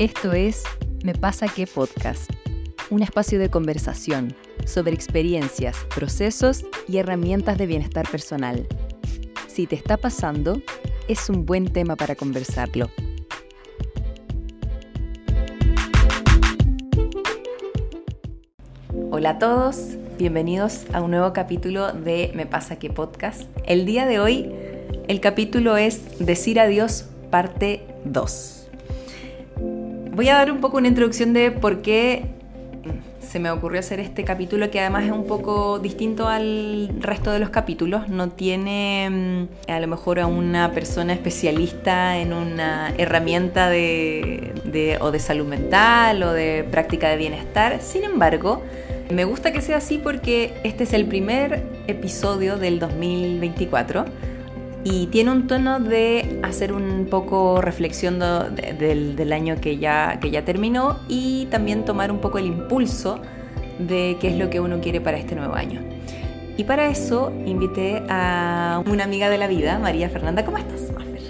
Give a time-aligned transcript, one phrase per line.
[0.00, 0.64] Esto es
[1.04, 2.30] Me pasa que podcast,
[2.88, 4.34] un espacio de conversación
[4.64, 8.66] sobre experiencias, procesos y herramientas de bienestar personal.
[9.46, 10.62] Si te está pasando,
[11.06, 12.88] es un buen tema para conversarlo.
[19.10, 23.42] Hola a todos, bienvenidos a un nuevo capítulo de Me pasa que podcast.
[23.66, 24.50] El día de hoy
[25.08, 28.59] el capítulo es Decir adiós parte 2
[30.20, 32.24] voy a dar un poco una introducción de por qué
[33.26, 37.38] se me ocurrió hacer este capítulo que además es un poco distinto al resto de
[37.38, 38.06] los capítulos.
[38.10, 45.10] No tiene mm, a lo mejor a una persona especialista en una herramienta de, o
[45.10, 47.80] de salud mental o de práctica de bienestar.
[47.80, 48.62] Sin embargo,
[49.10, 54.04] me gusta que sea así porque este es el primer episodio del 2024
[54.82, 60.44] y tiene un tono de hacer un poco reflexión del, año que ya, que ya
[60.44, 63.20] terminó y también tomar un poco el impulso
[63.78, 65.80] de qué es lo que uno quiere para este nuevo año.
[66.56, 70.44] Y para eso invité a una amiga de la vida, María Fernanda.
[70.44, 71.22] ¿Cómo estás, Maffer?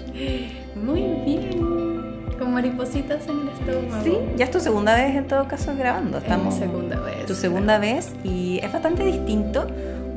[0.75, 2.25] Muy bien.
[2.37, 4.03] Con maripositas en el estómago.
[4.03, 6.17] Sí, ya es tu segunda vez en todo caso grabando.
[6.17, 6.55] Estamos.
[6.55, 7.25] Es mi segunda vez.
[7.27, 9.67] Tu segunda vez y es bastante distinto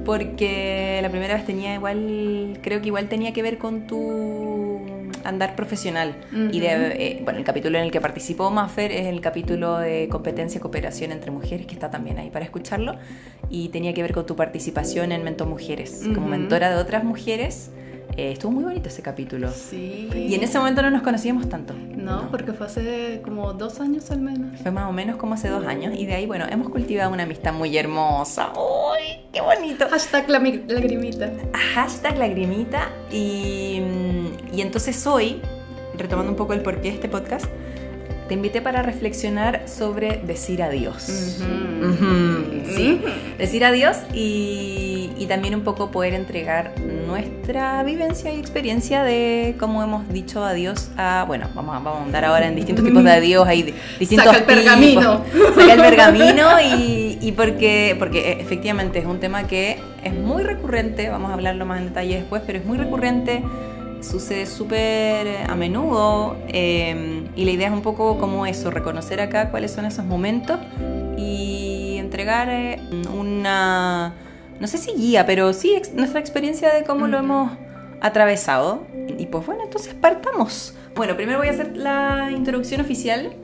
[0.05, 4.81] porque la primera vez tenía igual, creo que igual tenía que ver con tu
[5.25, 6.17] andar profesional.
[6.53, 10.09] Y de, eh, bueno, el capítulo en el que participó Maffer es el capítulo de
[10.11, 12.97] competencia y cooperación entre mujeres, que está también ahí para escucharlo.
[13.49, 17.71] Y tenía que ver con tu participación en Mentor Mujeres, como mentora de otras mujeres
[18.17, 19.51] eh, estuvo muy bonito ese capítulo.
[19.51, 20.09] Sí.
[20.15, 21.75] Y en ese momento no nos conocíamos tanto.
[21.75, 24.61] No, porque fue hace como dos años al menos.
[24.61, 25.95] Fue más o menos como hace dos años.
[25.97, 28.53] Y de ahí, bueno, hemos cultivado una amistad muy hermosa.
[28.53, 29.21] ¡Uy!
[29.33, 29.87] ¡Qué bonito!
[29.91, 31.33] Hashtag la lagrimita.
[31.75, 32.91] Hashtag lagrimita.
[33.11, 33.81] Y,
[34.53, 35.41] y entonces hoy,
[35.97, 37.47] retomando un poco el porqué de este podcast,
[38.29, 41.03] te invité para reflexionar sobre decir adiós.
[41.03, 43.01] Sí,
[43.39, 44.84] decir adiós y,
[45.17, 46.75] y, también un poco poder entregar
[47.07, 52.05] nuestra vivencia y experiencia de cómo hemos dicho adiós a, bueno, vamos a, vamos a
[52.05, 55.23] andar ahora en distintos tipos de adiós, hay distintos Saca el pergamino.
[55.55, 61.09] Saca el pergamino y, y porque, porque efectivamente es un tema que es muy recurrente,
[61.09, 63.43] vamos a hablarlo más en detalle después, pero es muy recurrente
[64.05, 69.51] sucede súper a menudo em, y la idea es un poco como eso, reconocer acá
[69.51, 70.59] cuáles son esos momentos
[71.17, 72.81] y entregar eh,
[73.17, 74.13] una,
[74.61, 77.53] no sé si guía, pero sí nuestra experiencia de cómo lo hemos
[78.01, 78.87] atravesado.
[79.19, 80.75] Y pues bueno, entonces partamos.
[80.95, 83.35] Bueno, primero voy a hacer la introducción oficial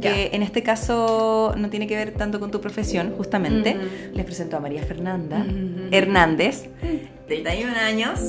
[0.00, 3.76] que en este caso no tiene que ver tanto con tu profesión, justamente.
[4.12, 5.44] Les presento a María Fernanda
[5.90, 6.68] Hernández,
[7.26, 8.20] 31 años,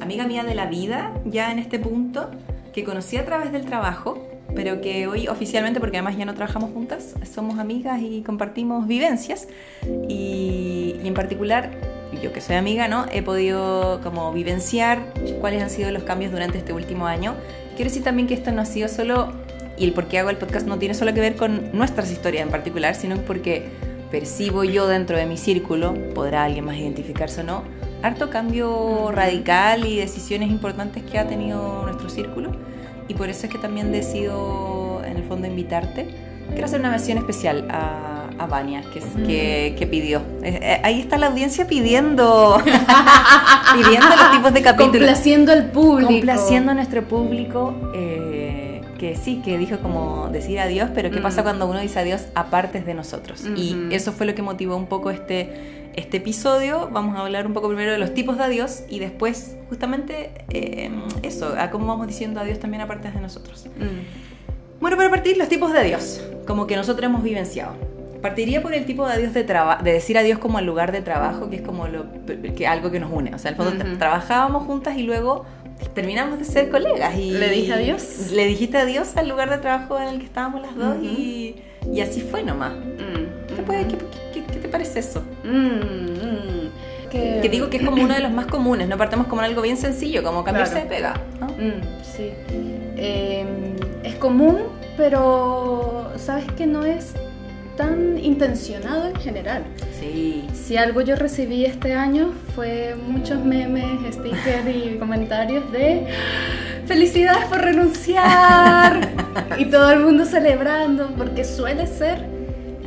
[0.00, 2.30] amiga mía de la vida ya en este punto,
[2.72, 6.72] que conocí a través del trabajo, pero que hoy oficialmente, porque además ya no trabajamos
[6.72, 9.48] juntas, somos amigas y compartimos vivencias.
[10.08, 11.70] Y, en particular,
[12.22, 13.06] yo que soy amiga, ¿no?
[13.12, 17.34] He podido como vivenciar cuáles han sido los cambios durante este último año.
[17.76, 19.32] Quiero decir también que esto no ha sido solo,
[19.78, 22.42] y el por qué hago el podcast no tiene solo que ver con nuestras historias
[22.42, 23.68] en particular, sino porque
[24.10, 27.62] percibo yo dentro de mi círculo, podrá alguien más identificarse o no,
[28.02, 32.69] harto cambio radical y decisiones importantes que ha tenido nuestro círculo
[33.10, 36.06] y por eso es que también decido en el fondo invitarte.
[36.50, 38.84] Quiero hacer una mención especial a, a Vania,
[39.26, 40.20] que, que, pidió.
[40.44, 42.62] Eh, eh, ahí está la audiencia pidiendo,
[43.74, 44.92] pidiendo los tipos de capítulos.
[44.92, 46.12] Complaciendo al público.
[46.12, 47.74] Complaciendo a nuestro público.
[47.96, 48.19] Eh,
[49.00, 52.82] que sí, que dijo como decir adiós, pero ¿qué pasa cuando uno dice adiós aparte
[52.82, 53.46] de nosotros?
[53.56, 57.52] Y eso fue lo que motivó un poco este este episodio vamos a hablar un
[57.52, 60.88] poco primero de los tipos de adiós y después justamente eh,
[61.22, 63.66] eso, a cómo vamos diciendo adiós también aparte de nosotros.
[63.76, 64.80] Mm.
[64.80, 67.72] Bueno, para partir, los tipos de adiós, como que nosotros hemos vivenciado.
[68.22, 71.00] Partiría por el tipo de adiós de trabajo, de decir adiós como al lugar de
[71.00, 72.04] trabajo, que es como lo,
[72.54, 73.34] que algo que nos une.
[73.34, 75.46] O sea, al fondo trabajábamos juntas y luego
[75.88, 77.16] terminamos de ser colegas.
[77.16, 78.30] Y, ¿Le dije adiós?
[78.32, 81.56] Le dijiste adiós al lugar de trabajo en el que estábamos las dos y,
[81.90, 82.72] y, así fue nomás.
[82.72, 83.54] Mm.
[83.54, 83.98] ¿Qué, puede, qué,
[84.32, 85.22] ¿Qué te parece eso?
[85.44, 87.48] Mm, que...
[87.50, 90.22] digo que es como uno de los más comunes, no partamos como algo bien sencillo,
[90.22, 91.14] como cambiarse de pega.
[91.40, 92.32] Mm, sí.
[92.96, 94.58] Em, es común,
[94.96, 97.14] pero sabes que no es
[97.80, 99.64] tan intencionado en general.
[99.98, 100.46] Sí.
[100.52, 106.06] Si algo yo recibí este año fue muchos memes, stickers y comentarios de
[106.84, 109.00] felicidades por renunciar
[109.58, 112.26] y todo el mundo celebrando, porque suele ser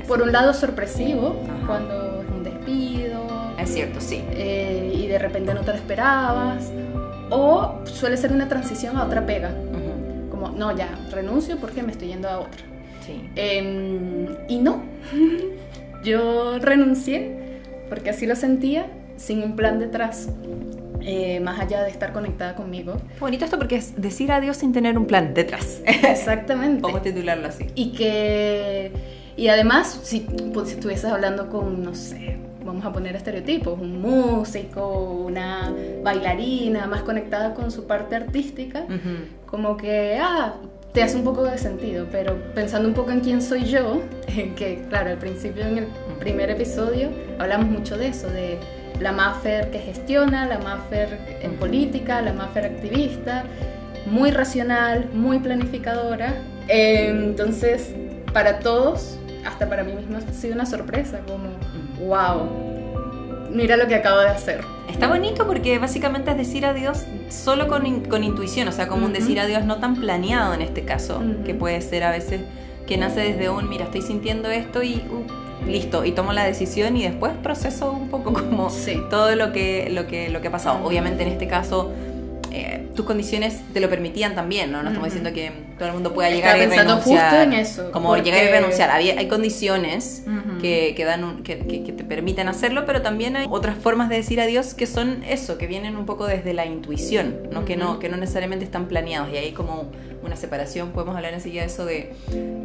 [0.07, 3.56] por un lado sorpresivo, cuando es un despido.
[3.57, 4.24] Es cierto, sí.
[4.30, 6.72] Eh, y de repente no te lo esperabas.
[7.31, 9.50] O suele ser una transición a otra pega.
[10.30, 12.73] como, no, ya, renuncio porque me estoy yendo a otra.
[13.06, 13.30] Sí.
[13.36, 14.84] Em, y no,
[16.04, 17.32] yo renuncié
[17.90, 20.30] porque así lo sentía, sin un plan detrás.
[21.06, 22.96] eh, más allá de estar conectada conmigo.
[23.20, 25.82] Bonito esto porque es decir adiós sin tener un plan detrás.
[25.86, 26.82] Exactamente.
[26.82, 27.68] Vamos a titularlo así.
[27.76, 28.92] Y que.
[29.36, 30.22] Y además, si,
[30.54, 35.74] pues, si estuvieses hablando con, no sé, vamos a poner estereotipos, un músico, una
[36.04, 38.86] bailarina más conectada con su parte artística,
[39.48, 40.54] como que, ah,
[40.94, 44.04] te hace un poco de sentido, pero pensando un poco en quién soy yo,
[44.56, 45.88] que claro, al principio en el
[46.19, 47.10] primer episodio
[47.40, 48.60] hablamos mucho de eso, de
[49.00, 53.44] la Maffer que gestiona, la Maffer en política, la Maffer activista,
[54.06, 56.36] muy racional, muy planificadora.
[56.68, 57.94] Eh, entonces,
[58.31, 61.50] para todos, hasta para mí misma ha sido una sorpresa, como,
[62.07, 62.73] wow,
[63.54, 64.62] mira lo que acabo de hacer.
[64.90, 69.06] Está bonito porque básicamente es decir adiós solo con, in- con intuición, o sea, como
[69.06, 72.42] un decir adiós no tan planeado en este caso, que puede ser a veces
[72.88, 76.98] que nace desde un, mira, estoy sintiendo esto y uh, listo, y tomo la decisión
[76.98, 79.02] y después proceso un poco como Sí.
[79.10, 80.84] todo lo que, lo que, lo que ha pasado.
[80.86, 81.92] Obviamente en este caso
[82.54, 84.84] eh, tus condiciones te lo permitían también, ¿no?
[84.84, 87.30] No estamos diciendo que todo el mundo pueda Estaba llegar y pensando renunciar.
[87.32, 88.92] justo en eso, Como porque- llegar y renunciar.
[88.92, 90.24] Hay condiciones
[90.62, 94.08] que, que dan un- que, que- que te permiten hacerlo, pero también hay otras formas
[94.10, 97.66] de decir adiós que son eso, que vienen un poco desde la intuición, ¿no?
[97.66, 99.30] Que, no, que no necesariamente están planeados.
[99.34, 99.92] Y hay como
[100.24, 102.14] una separación, podemos hablar enseguida de eso, de,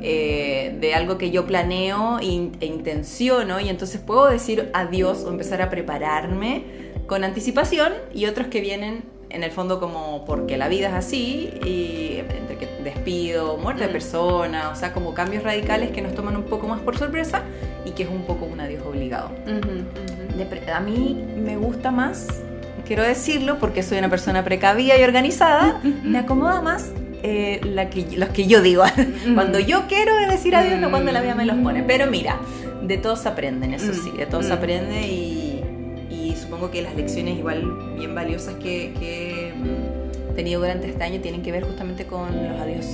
[0.02, 5.31] eh, de algo que yo planeo e, e intenciono, y entonces puedo decir adiós o
[5.31, 6.64] empezar a prepararme
[7.06, 11.50] con anticipación, y otros que vienen en el fondo como porque la vida es así,
[11.64, 13.92] y entre que despido, muerte de Mm.
[13.92, 17.42] persona, o sea, como cambios radicales que nos toman un poco más por sorpresa
[17.84, 19.30] y que es un poco un adiós obligado.
[19.46, 20.38] Ujú, ujú.
[20.38, 22.26] De pre- a mí me gusta más,
[22.86, 26.90] quiero decirlo, porque soy una persona precavida y organizada, me acomoda más
[27.22, 28.84] eh, la que, los que yo digo.
[29.34, 31.82] cuando yo quiero decir adiós, no cuando la vida me los pone.
[31.82, 32.38] Pero mira,
[32.82, 34.52] de todos aprenden, eso sí, de todos Mm.
[34.52, 35.47] aprende y
[36.58, 41.52] supongo que las lecciones igual bien valiosas que, he tenido durante este año tienen que
[41.52, 42.87] ver justamente con los adiós,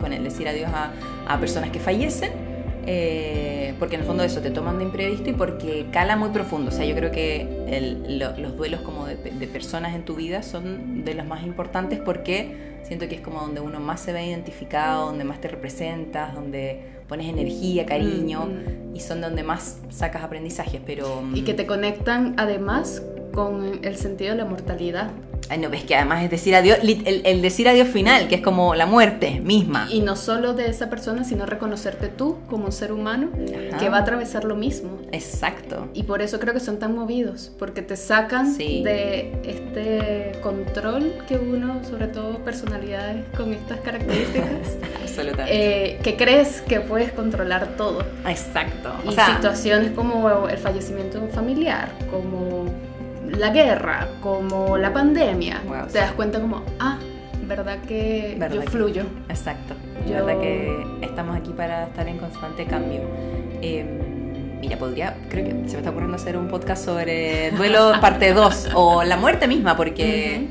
[0.00, 0.92] con el decir adiós a,
[1.26, 2.32] a personas que fallecen
[2.86, 6.68] eh, porque en el fondo eso te toman de imprevisto y porque cala muy profundo.
[6.70, 10.14] O sea, yo creo que el- lo- los duelos como de, de personas en tu
[10.16, 14.12] vida son de los más importantes porque siento que es como donde uno más se
[14.12, 19.78] ve identificado, donde más te representas, donde pones energía, cariño Mm, y son donde más
[19.90, 20.80] sacas aprendizajes.
[20.86, 23.02] Pero Y que te conectan además
[23.32, 25.10] con el sentido de la mortalidad.
[25.48, 28.40] Ay, no, ves que además es decir adiós, el, el decir adiós final, que es
[28.40, 29.86] como la muerte misma.
[29.90, 33.30] Y no solo de esa persona, sino reconocerte tú como un ser humano
[33.70, 33.78] Ajá.
[33.78, 34.98] que va a atravesar lo mismo.
[35.12, 35.88] Exacto.
[35.94, 38.82] Y por eso creo que son tan movidos, porque te sacan Sí.
[38.82, 44.48] de este control que uno, sobre todo personalidades con estas características,
[45.02, 45.94] Absolutamente.
[45.94, 48.00] eh, que crees que puedes controlar todo.
[48.28, 48.92] Exacto.
[49.04, 52.64] Y O sea, situaciones como el fallecimiento de un familiar, como
[53.30, 55.98] la guerra, como la pandemia, Wow, te sí.
[55.98, 56.98] das cuenta como, ah,
[57.46, 59.02] verdad que ¿Verdad yo que- fluyo.
[59.28, 59.74] Exacto.
[60.06, 63.00] Yo- verdad que estamos aquí para estar en constante cambio.
[63.62, 63.84] Eh,
[64.60, 68.70] mira, podría, creo que se me está ocurriendo hacer un podcast sobre duelo parte 2
[68.74, 70.46] o la muerte misma, porque,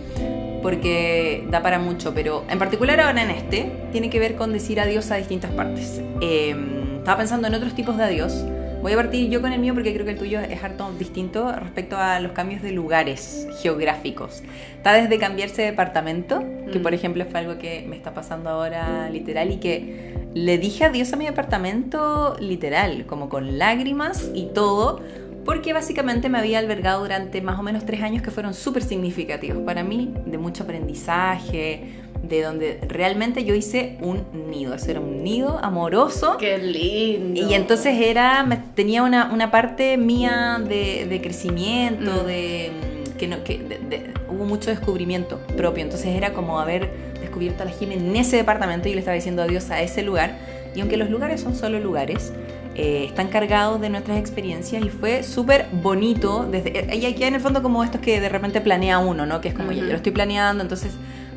[0.62, 4.80] porque da para mucho, pero en particular ahora en este, tiene que ver con decir
[4.80, 6.02] adiós a distintas partes.
[6.22, 6.56] Eh,
[6.98, 8.44] estaba pensando en otros tipos de adiós.
[8.82, 11.52] Voy a partir yo con el mío porque creo que el tuyo es harto distinto
[11.52, 14.44] respecto a los cambios de lugares geográficos.
[14.78, 16.84] Está desde cambiarse de departamento, que Mm.
[16.84, 21.12] por ejemplo fue algo que me está pasando ahora literal y que le dije adiós
[21.14, 25.02] a mi departamento literal, como con lágrimas y todo,
[25.46, 29.64] porque básicamente me había albergado durante más o menos tres años que fueron súper significativos
[29.64, 35.24] para mí, de mucho aprendizaje, de donde realmente yo hice un nido, eso era un
[35.24, 36.38] nido amoroso.
[36.40, 37.42] Qué lindo.
[37.50, 42.26] Y entonces era, tenía una, una parte mía de, de crecimiento, Mm.
[42.28, 42.72] de
[43.18, 45.84] que, no, que de- de- hubo mucho descubrimiento propio.
[45.84, 46.90] Entonces era como haber
[47.22, 50.38] descubierto a la Jimmy en ese departamento y le estaba diciendo adiós a ese lugar.
[50.76, 52.34] Y aunque los lugares son solo lugares,
[52.76, 56.46] eh, están cargados de nuestras experiencias y fue súper bonito.
[56.52, 59.40] Desde, y aquí en el fondo como estos que de repente planea uno, ¿no?
[59.40, 60.92] Que es como ya, yo lo estoy planeando, entonces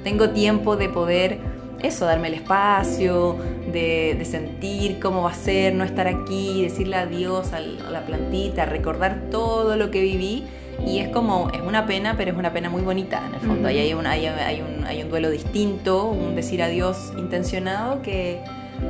[0.09, 1.38] tengo tiempo de poder
[1.83, 3.37] eso, darme el espacio,
[3.71, 8.65] de, de sentir cómo va a ser, no estar aquí, decirle adiós a la plantita,
[8.65, 10.45] recordar todo lo que viví.
[10.87, 13.69] Y es como, es una pena, pero es una pena muy bonita en el fondo.
[13.69, 18.41] Ahí hay un, hay, hay un, hay un duelo distinto, un decir adiós intencionado que,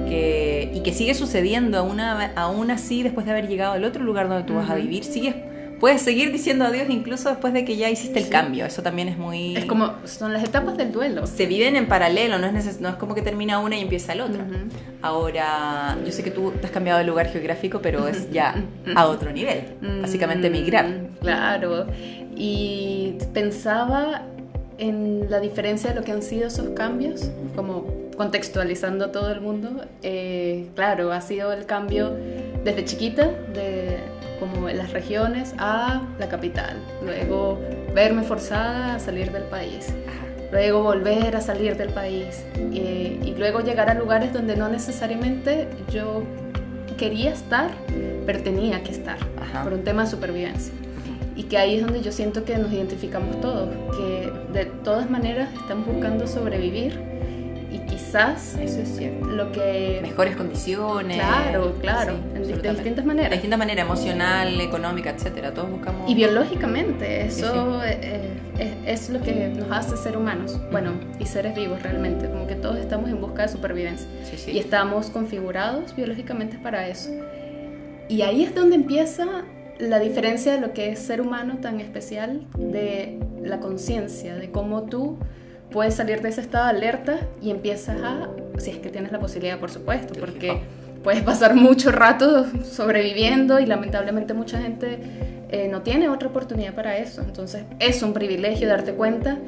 [0.07, 4.29] que, y que sigue sucediendo aún, aún así después de haber llegado al otro lugar
[4.29, 5.03] donde tú vas a vivir.
[5.03, 5.35] Sigues
[5.81, 8.67] puedes seguir diciendo adiós incluso después de que ya hiciste el cambio.
[8.67, 9.57] Eso también es muy...
[9.57, 11.27] Es como, son las etapas del duelo.
[11.27, 14.15] Se viven en paralelo, no es, neces no es como que termina una y empieza
[14.15, 14.45] la otra.
[15.03, 18.55] Ahora, yo sé que tú te has cambiado de lugar geográfico, pero es ya
[18.95, 19.65] a otro nivel.
[20.01, 20.87] Básicamente migrar.
[21.21, 21.87] Claro.
[22.37, 24.23] Y pensaba
[24.79, 29.41] en la diferencia de lo que han sido esos cambios, como contextualizando a todo el
[29.41, 29.85] mundo.
[30.03, 32.17] Eh, claro, ha sido el cambio
[32.65, 33.99] desde chiquita, de
[34.39, 36.77] como en las regiones, a la capital.
[37.03, 37.61] Luego
[37.95, 39.93] verme forzada a salir del país.
[40.53, 42.45] Luego volver a salir del país.
[42.73, 46.23] Eh, y luego llegar a lugares donde no necesariamente yo
[46.97, 47.71] quería estar,
[48.27, 49.19] pero tenía que estar,
[49.63, 50.73] por un tema de supervivencia.
[51.37, 55.49] Y que ahí es donde yo siento que nos identificamos todos, que de todas maneras
[55.55, 56.99] estamos buscando sobrevivir
[58.09, 59.27] quizás eso es cierto.
[59.27, 63.31] lo que mejores condiciones claro claro de distintas maneras.
[63.31, 65.53] De distintas maneras emocional económica etcétera.
[65.53, 70.93] Todos buscamos y biológicamente eso eh, eh, es, lo que nos hace ser humanos bueno
[71.19, 74.09] y seres vivos realmente como que todos estamos en busca de supervivencia.
[74.47, 77.11] Y estamos configurados biológicamente para eso.
[78.09, 79.45] Y ahí es donde empieza
[79.79, 84.85] la diferencia de lo que es ser humano tan especial de la conciencia de cómo
[84.85, 85.19] tú
[85.71, 89.21] puedes salir de ese estado de alerta y empiezas a, si es que tienes la
[89.21, 90.61] posibilidad, por supuesto, porque
[91.03, 94.99] puedes pasar mucho rato sobreviviendo y lamentablemente mucha gente
[95.51, 97.23] eh, no tiene otra oportunidad para eso.
[97.23, 99.39] Entonces es un privilegio darte cuenta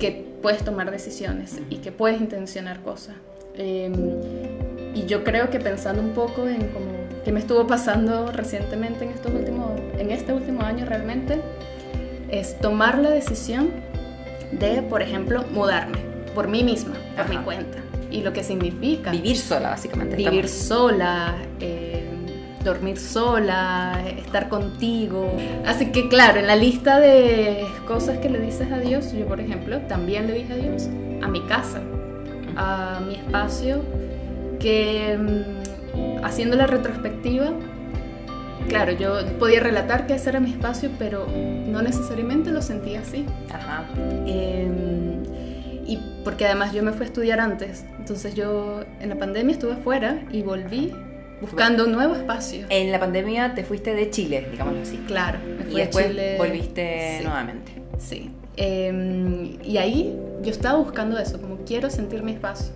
[0.00, 3.16] que puedes tomar decisiones y que puedes intencionar cosas.
[3.56, 3.94] Em,
[4.94, 6.86] y yo creo que pensando un poco en como
[7.24, 11.40] qué me estuvo pasando recientemente en, estos últimos, en este último año realmente,
[12.30, 13.70] es tomar la decisión
[14.58, 15.98] de, por ejemplo, mudarme
[16.34, 17.78] por mí misma, por mi cuenta.
[18.10, 19.10] Y lo que significa...
[19.10, 20.16] Vivir sola, básicamente.
[20.16, 22.04] Vivir sola, eh,
[22.64, 25.32] dormir sola, estar contigo.
[25.66, 29.40] Así que claro, en la lista de cosas que le dices a Dios, yo por
[29.40, 30.88] ejemplo también le dije a Dios
[31.22, 31.80] a mi casa,
[32.56, 33.82] a mi espacio,
[34.60, 37.52] que mm, haciendo la retrospectiva,
[38.68, 41.26] claro, yo podía relatar que ese era mi espacio, pero
[41.66, 43.26] no necesariamente lo sentía así.
[43.52, 43.84] Ajá.
[44.26, 45.22] Em,
[45.86, 49.72] y porque además yo me fui a estudiar antes, entonces yo en la pandemia estuve
[49.72, 50.92] afuera y volví
[51.40, 52.66] buscando un nuevo espacio.
[52.70, 54.96] En la pandemia te fuiste de Chile, digamos así.
[55.06, 56.36] Claro, me fui y después Chile.
[56.38, 57.72] volviste nuevamente.
[57.98, 58.30] Sí.
[58.56, 62.72] Em, y ahí yo estaba buscando eso, como quiero sentir mi espacio.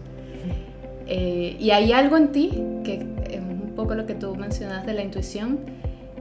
[1.11, 2.51] Eh, y hay algo en ti
[2.85, 3.07] que
[3.79, 5.61] poco lo que tú mencionas de la intuición,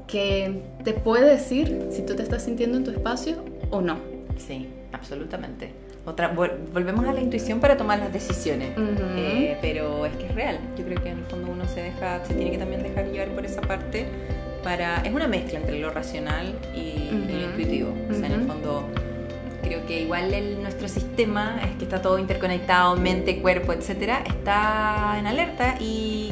[0.05, 3.97] que te puede decir si tú te estás sintiendo en tu espacio o no.
[4.37, 5.73] Sí, absolutamente.
[6.05, 8.73] Otra, volvemos a la intuición para tomar las decisiones,
[9.17, 10.59] eh, pero es que es real.
[10.77, 13.29] Yo creo que en el fondo uno se deja, se tiene que también dejar llevar
[13.29, 14.05] por esa parte
[14.63, 17.91] para, es una mezcla entre lo racional y, lo intuitivo.
[18.07, 18.87] O sea, en el fondo
[19.63, 25.15] creo que igual el, nuestro sistema es que está todo interconectado, mente, cuerpo, etcétera, está
[25.17, 26.31] en alerta y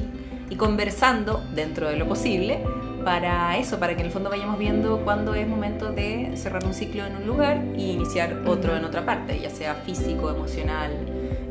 [0.50, 2.60] y conversando dentro de lo posible
[3.04, 6.74] para eso, para que en el fondo vayamos viendo cuándo es momento de cerrar un
[6.74, 10.92] ciclo en un lugar y iniciar otro en otra parte, ya sea físico, emocional.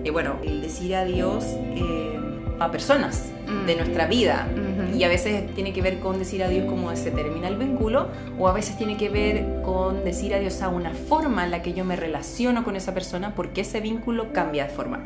[0.03, 2.19] y bueno, el decir adiós eh,
[2.59, 3.31] a personas
[3.67, 3.79] de mm.
[3.79, 4.49] nuestra vida.
[4.95, 8.09] Y a veces tiene que ver con decir adiós como se termina el vínculo,
[8.39, 11.73] o a veces tiene que ver con decir adiós a una forma en la que
[11.73, 15.01] yo me relaciono con esa persona porque ese vínculo cambia de forma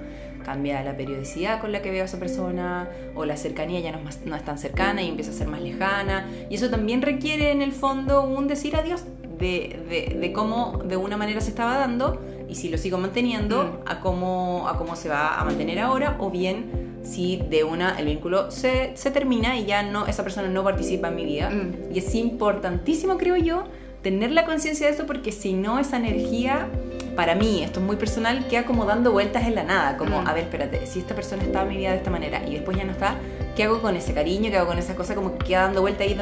[0.49, 4.09] cambia la periodicidad con la que veo a esa persona o la cercanía ya no
[4.09, 6.27] es, no es tan cercana y empieza a ser más lejana.
[6.49, 9.05] Y eso también requiere en el fondo un decir adiós
[9.39, 13.65] de, de, de cómo de una manera se estaba dando y si lo sigo manteniendo
[13.65, 13.91] mm.
[13.91, 18.07] a cómo, a cómo se va a mantener ahora o bien si de una el
[18.07, 21.51] vínculo se, se termina y ya no esa persona no participa en mi vida.
[21.51, 21.95] Mm.
[21.95, 23.65] Y es importantísimo, creo yo,
[24.03, 26.69] tener la conciencia de eso porque si no esa energía
[27.19, 30.29] para mí, esto es muy personal, queda como dando vueltas en la nada, como, mm.
[30.29, 32.77] a ver, espérate, si esta persona estaba en mi vida de esta manera y después
[32.77, 33.17] ya no está,
[33.57, 34.53] ¿qué hago con ese cariño?
[34.53, 35.17] ¿Qué hago con esa cosa?
[35.17, 36.17] Como que queda dando vueltas ahí,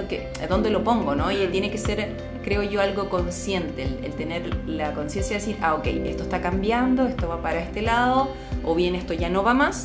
[0.48, 1.14] ¿dónde lo pongo?
[1.14, 1.30] ¿no?
[1.30, 5.74] Y tiene que ser, creo yo, algo consciente, el, tener la conciencia de decir, ah,
[5.74, 8.30] ok, esto está cambiando, esto va para este lado,
[8.64, 9.84] o bien esto ya no va más,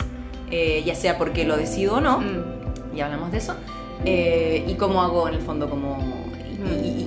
[0.50, 2.96] eh, ya sea porque lo decido o no, mm.
[2.96, 3.56] ya hablamos de eso,
[4.06, 6.21] eh, y cómo hago en el fondo como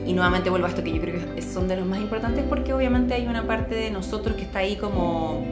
[0.06, 2.73] y, nuevamente vuelvo a esto que yo creo que son de los más importantes porque
[2.73, 5.44] obviamente hay una parte de nosotros que está ahí como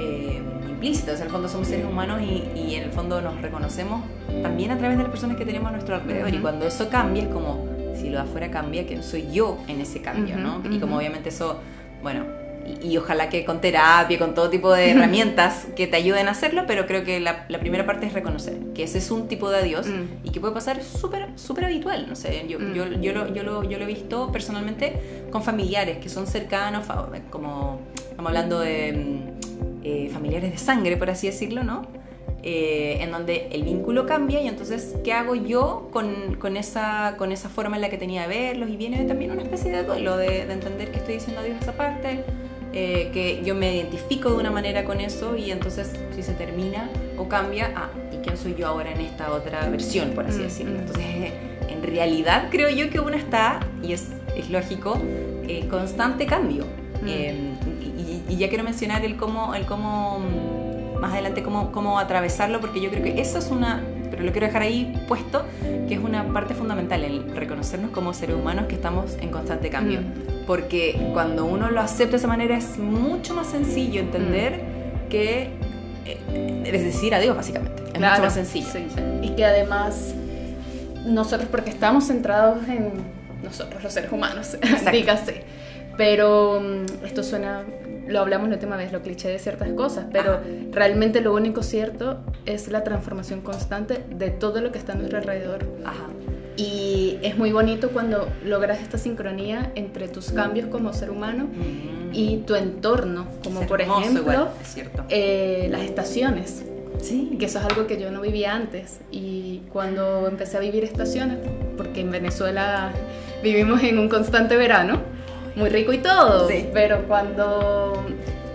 [0.00, 3.40] eh, implícita, o sea, en el fondo somos seres humanos y, en el fondo nos
[3.42, 4.02] reconocemos
[4.42, 6.34] también a través de las personas que tenemos a nuestro alrededor.
[6.34, 9.80] Y cuando eso cambia es como si lo de afuera cambia, que soy yo en
[9.80, 10.62] ese cambio, ¿no?
[10.70, 11.60] Y como obviamente eso,
[12.02, 12.24] bueno,
[12.82, 16.64] y, ojalá que con terapia, con todo tipo de herramientas que te ayuden a hacerlo,
[16.66, 19.86] pero creo que la, primera parte es reconocer que ese es un tipo de adiós
[19.86, 20.26] mm.
[20.26, 22.06] y que puede pasar súper súper habitual.
[22.08, 23.00] No sé, yo, yo, mm.
[23.00, 26.86] yo, lo, yo, lo, yo lo he visto personalmente con familiares que son cercanos,
[27.30, 31.86] como estamos hablando de mm, eh, familiares de sangre, por así decirlo, ¿no?
[32.42, 37.32] Eh, en donde el vínculo cambia y entonces, ¿qué hago yo con, con, esa, con
[37.32, 38.70] esa forma en la que tenía de verlos?
[38.70, 41.60] Y viene también una especie de duelo, de, de entender que estoy diciendo adiós a
[41.60, 42.24] esa parte,
[42.78, 46.90] eh, que yo me identifico de una manera con eso y entonces si se termina
[47.16, 50.42] o cambia, ah, ¿y quién soy yo ahora en esta otra versión, por así mm,
[50.42, 50.74] decirlo?
[50.74, 50.80] Mm.
[50.80, 51.32] Entonces,
[51.70, 55.00] en realidad creo yo que uno está, y es, es lógico,
[55.48, 56.66] eh, constante cambio.
[57.00, 57.08] Mm.
[57.08, 60.20] y, y, ya quiero mencionar el cómo, el cómo
[61.00, 64.48] más adelante cómo, cómo atravesarlo, porque yo creo que eso es una, pero lo quiero
[64.48, 65.46] dejar ahí puesto,
[65.88, 70.02] que es una parte fundamental, el reconocernos como seres humanos que estamos en constante cambio.
[70.02, 70.35] Mm.
[70.46, 75.08] Porque cuando uno lo acepta de esa manera es mucho más sencillo entender mm.
[75.08, 75.50] que
[76.06, 77.82] eh, es decir adiós, básicamente.
[77.92, 78.68] Es mucho más sencillo.
[79.22, 80.14] Y que además
[81.04, 82.92] nosotros, porque estamos centrados en
[83.42, 84.56] nosotros los seres humanos,
[84.92, 85.42] dígase.
[85.96, 87.64] Pero mm, esto suena
[88.06, 92.20] lo hablamos la última vez, lo cliché de ciertas cosas, pero realmente lo único cierto
[92.44, 95.66] es la transformación constante de todo lo que está a nuestro alrededor.
[96.56, 101.48] Y es muy bonito cuando logras esta sincronía entre tus cambios como ser humano
[102.12, 104.48] y tu entorno, como por ejemplo
[105.10, 106.64] eh, las estaciones.
[107.02, 107.36] Sí.
[107.38, 109.00] Que eso es algo que yo no vivía antes.
[109.10, 111.38] Y cuando empecé a vivir estaciones,
[111.76, 112.90] porque en Venezuela
[113.42, 115.00] vivimos en un constante verano,
[115.56, 118.04] muy rico y todo, pero cuando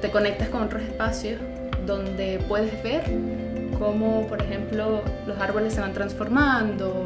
[0.01, 1.39] te conectas con otros espacios
[1.86, 3.03] donde puedes ver
[3.79, 7.03] cómo, por ejemplo, los árboles se van transformando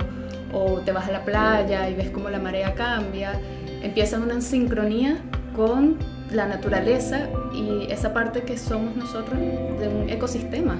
[0.53, 3.39] o te vas a la playa y ves cómo la marea cambia,
[3.81, 5.17] empieza una sincronía
[5.55, 5.97] con
[6.31, 10.79] la naturaleza y esa parte que somos nosotros de un ecosistema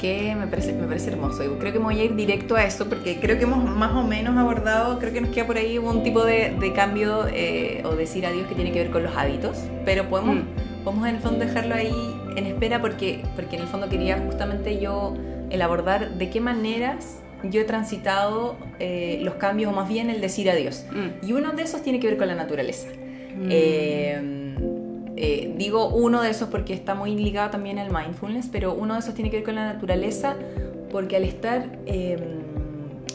[0.00, 1.44] que me parece, me parece hermoso.
[1.44, 3.92] Y creo que me voy a ir directo a eso porque creo que hemos más
[3.92, 7.82] o menos abordado, creo que nos queda por ahí un tipo de, de cambio eh,
[7.84, 10.82] o decir adiós que tiene que ver con los hábitos, pero podemos, mm.
[10.84, 11.94] podemos en el fondo dejarlo ahí
[12.36, 15.14] en espera porque, porque en el fondo quería justamente yo
[15.50, 20.20] el abordar de qué maneras yo he transitado eh, los cambios o más bien el
[20.20, 20.84] decir adiós.
[20.92, 21.26] Mm.
[21.26, 22.88] Y uno de esos tiene que ver con la naturaleza.
[23.36, 23.48] Mm.
[23.50, 24.42] Eh,
[25.16, 29.00] eh, digo uno de esos porque está muy ligado también al mindfulness, pero uno de
[29.00, 30.36] esos tiene que ver con la naturaleza
[30.90, 32.41] porque al estar em,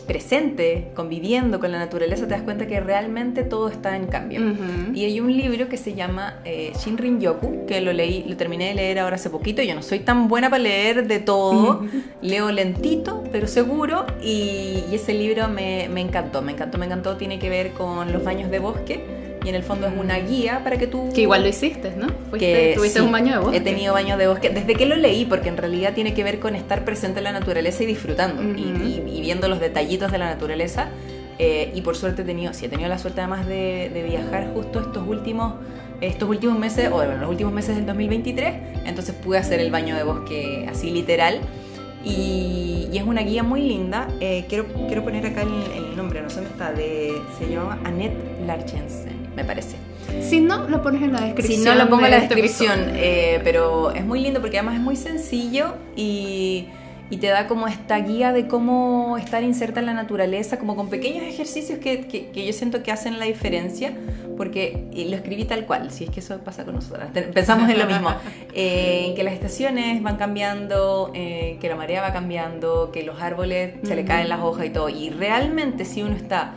[0.08, 4.42] presente, conviviendo con la naturaleza, te das cuenta que realmente todo está en cambio.
[4.94, 8.70] Y hay un libro que se llama eh, Shinrin Yoku, que lo leí, lo terminé
[8.70, 9.62] de leer ahora hace poquito.
[9.62, 11.86] Yo no soy tan buena para leer de todo,
[12.22, 14.06] leo lentito, pero seguro.
[14.24, 17.18] Y, ese libro me, me encantó, me encantó, me encantó.
[17.18, 19.17] Tiene que ver con los baños de bosque
[19.48, 21.10] y en el fondo es una guía para que tú...
[21.14, 22.08] Que igual lo hiciste, ¿no?
[22.38, 23.58] que, tuviste un baño de bosque.
[23.58, 26.42] He tenido baños de bosque desde que lo leí, porque en realidad tiene que ver
[26.42, 30.90] con estar presente en la naturaleza y disfrutando y, viendo los detallitos de la naturaleza.
[31.40, 34.52] Eh, y por suerte he tenido, sí, he tenido la suerte además de, de viajar
[34.54, 35.54] justo estos últimos
[36.02, 38.54] estos últimos meses, o bueno, los últimos meses del 2023,
[38.86, 41.40] entonces pude hacer el baño de bosque así literal.
[42.04, 44.08] Y, es una guía muy linda.
[44.20, 47.80] Eh, quiero, quiero poner acá el, el, nombre, no sé dónde está, de, se llama
[47.86, 49.78] Annette Larchensen me parece.
[50.22, 51.60] Si no, lo pones en la descripción.
[51.60, 52.92] Si no, lo pongo en la este descripción.
[52.96, 56.66] Eh, pero es muy lindo porque además es muy sencillo y,
[57.12, 60.90] y, te da como esta guía de cómo estar inserta en la naturaleza, como con
[60.90, 63.94] pequeños ejercicios que, que, yo siento que hacen la diferencia,
[64.38, 67.10] porque lo escribí tal cual, si es que eso pasa con nosotras.
[67.34, 68.10] Pensamos en lo mismo,
[68.56, 73.76] eh, que las estaciones van cambiando, eh, que la marea va cambiando, que los árboles
[73.84, 74.90] se le caen las hojas y todo.
[74.90, 76.54] Y realmente si uno está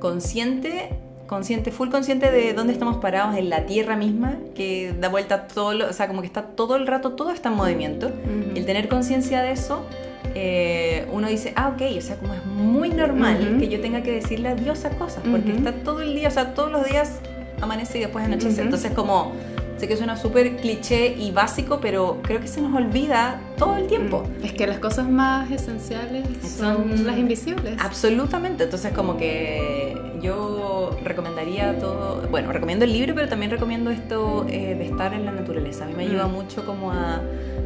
[0.00, 0.90] consciente
[1.30, 5.88] consciente, full consciente de dónde estamos parados en la tierra misma, que da vuelta todo,
[5.88, 8.10] o sea, como que está todo el rato, todo está en movimiento.
[8.56, 9.86] El tener conciencia de eso,
[10.34, 14.10] eh, uno dice, ah, ok, o sea, como es muy normal que yo tenga que
[14.10, 17.20] decirle adiós a cosas, porque está todo el día, o sea, todos los días
[17.60, 18.62] amanece y después anochece.
[18.62, 19.32] Entonces, como
[19.80, 23.86] Sé que suena súper cliché y básico, pero creo que se nos olvida todo el
[23.86, 24.24] tiempo.
[24.24, 24.44] Mm.
[24.44, 26.26] Es que las cosas más esenciales
[26.58, 27.76] son, las invisibles.
[27.78, 28.64] Absolutamente.
[28.64, 30.59] Entonces, como que yo
[31.04, 35.32] recomendaría todo, bueno, recomiendo el libro, pero también recomiendo esto eh, de estar en la
[35.32, 35.84] naturaleza.
[35.84, 36.32] A mí me ayuda mm.
[36.32, 37.20] mucho como a,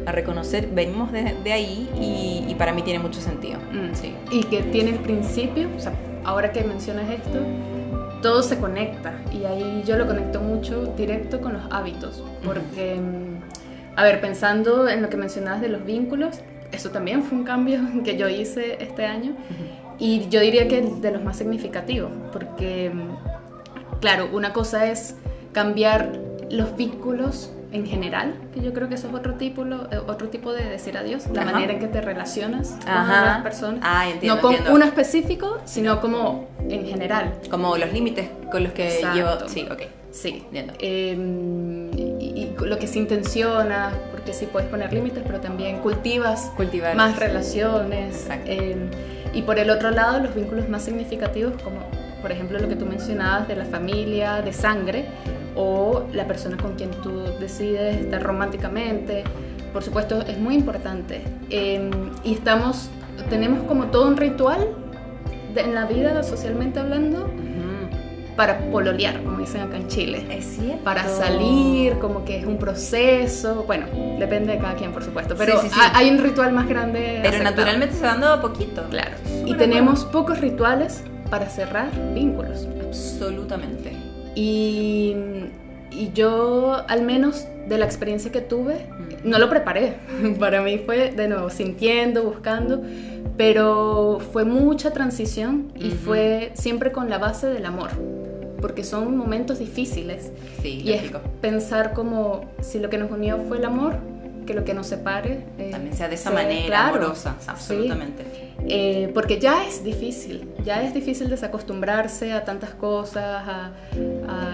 [0.07, 3.59] reconocer, venimos de, ahí y, para mí tiene mucho sentido.
[3.71, 3.95] Mm.
[3.95, 4.13] Sí.
[4.31, 7.39] Y que tiene el principio, o sea, ahora que mencionas esto,
[8.21, 12.99] todo se conecta y ahí yo lo conecto mucho directo con los hábitos, porque,
[13.95, 17.79] a ver, pensando en lo que mencionabas de los vínculos, eso también fue un cambio
[18.03, 19.35] que yo hice este año
[19.99, 22.91] y yo diría que de los más significativos, porque,
[24.01, 25.15] claro, una cosa es
[25.53, 29.97] cambiar los vínculos en general, que yo creo que eso es otro tipo, lo- eh,
[30.07, 31.51] otro tipo de decir adiós, la Ajá.
[31.51, 33.25] manera en que te relacionas con Ajá.
[33.25, 33.81] las personas.
[33.83, 34.75] Ah, entiendo, no con entiendo.
[34.75, 37.33] uno específico, sino como en general.
[37.49, 39.15] Como los límites con los que Exacto.
[39.17, 39.49] llevo.
[39.49, 39.81] Sí, ok.
[40.11, 40.43] Sí.
[40.45, 40.73] Entiendo.
[40.79, 41.17] Eh,
[41.97, 46.95] y, y lo que se intenciona, porque sí puedes poner límites, pero también cultivas Cultivar.
[46.95, 48.21] más relaciones.
[48.21, 48.51] Exacto.
[48.51, 48.75] eh,
[49.35, 51.79] y por el otro lado, los vínculos más significativos, como
[52.21, 55.05] por ejemplo lo que tú mencionabas de la familia, de sangre,
[55.55, 59.23] o la persona con quien tú decides estar románticamente.
[59.71, 61.21] Por supuesto, es muy importante.
[61.49, 61.89] Eh,
[62.23, 62.89] y estamos,
[63.29, 64.67] tenemos como todo un ritual
[65.53, 67.29] de- en la vida, socialmente hablando.
[68.35, 70.83] Para pololear, como dicen acá en Chile Es cierto.
[70.83, 73.85] para salir, como que es un proceso, bueno,
[74.19, 75.79] depende de cada quien por supuesto, pero Sí, sí, sí.
[75.81, 76.99] ha- hay un ritual más grande.
[77.21, 77.43] Pero aceptado.
[77.55, 78.83] naturalmente se va dando a poquito.
[78.89, 79.11] Claro.
[79.45, 82.67] Y tenemos pocos rituales para cerrar vínculos.
[82.85, 83.93] Absolutamente.
[84.35, 85.15] Y,
[85.91, 88.85] y yo, al menos de la experiencia que tuve,
[89.23, 89.95] no lo preparé.
[90.39, 92.81] Para mí fue, de nuevo, sintiendo, buscando,
[93.37, 95.95] pero fue mucha transición y Ujú.
[95.97, 97.89] fue siempre con la base del amor,
[98.61, 100.31] porque son momentos difíciles.
[100.61, 103.95] Sí, Y es pensar como si lo que nos unió fue el amor,
[104.45, 107.35] que lo que nos separe eh, También sea de esa sea- manera, claro, amorosa.
[107.39, 107.45] sí.
[107.49, 108.23] Absolutamente.
[108.67, 113.71] Eh, porque ya es difícil, ya es difícil desacostumbrarse a tantas cosas, a,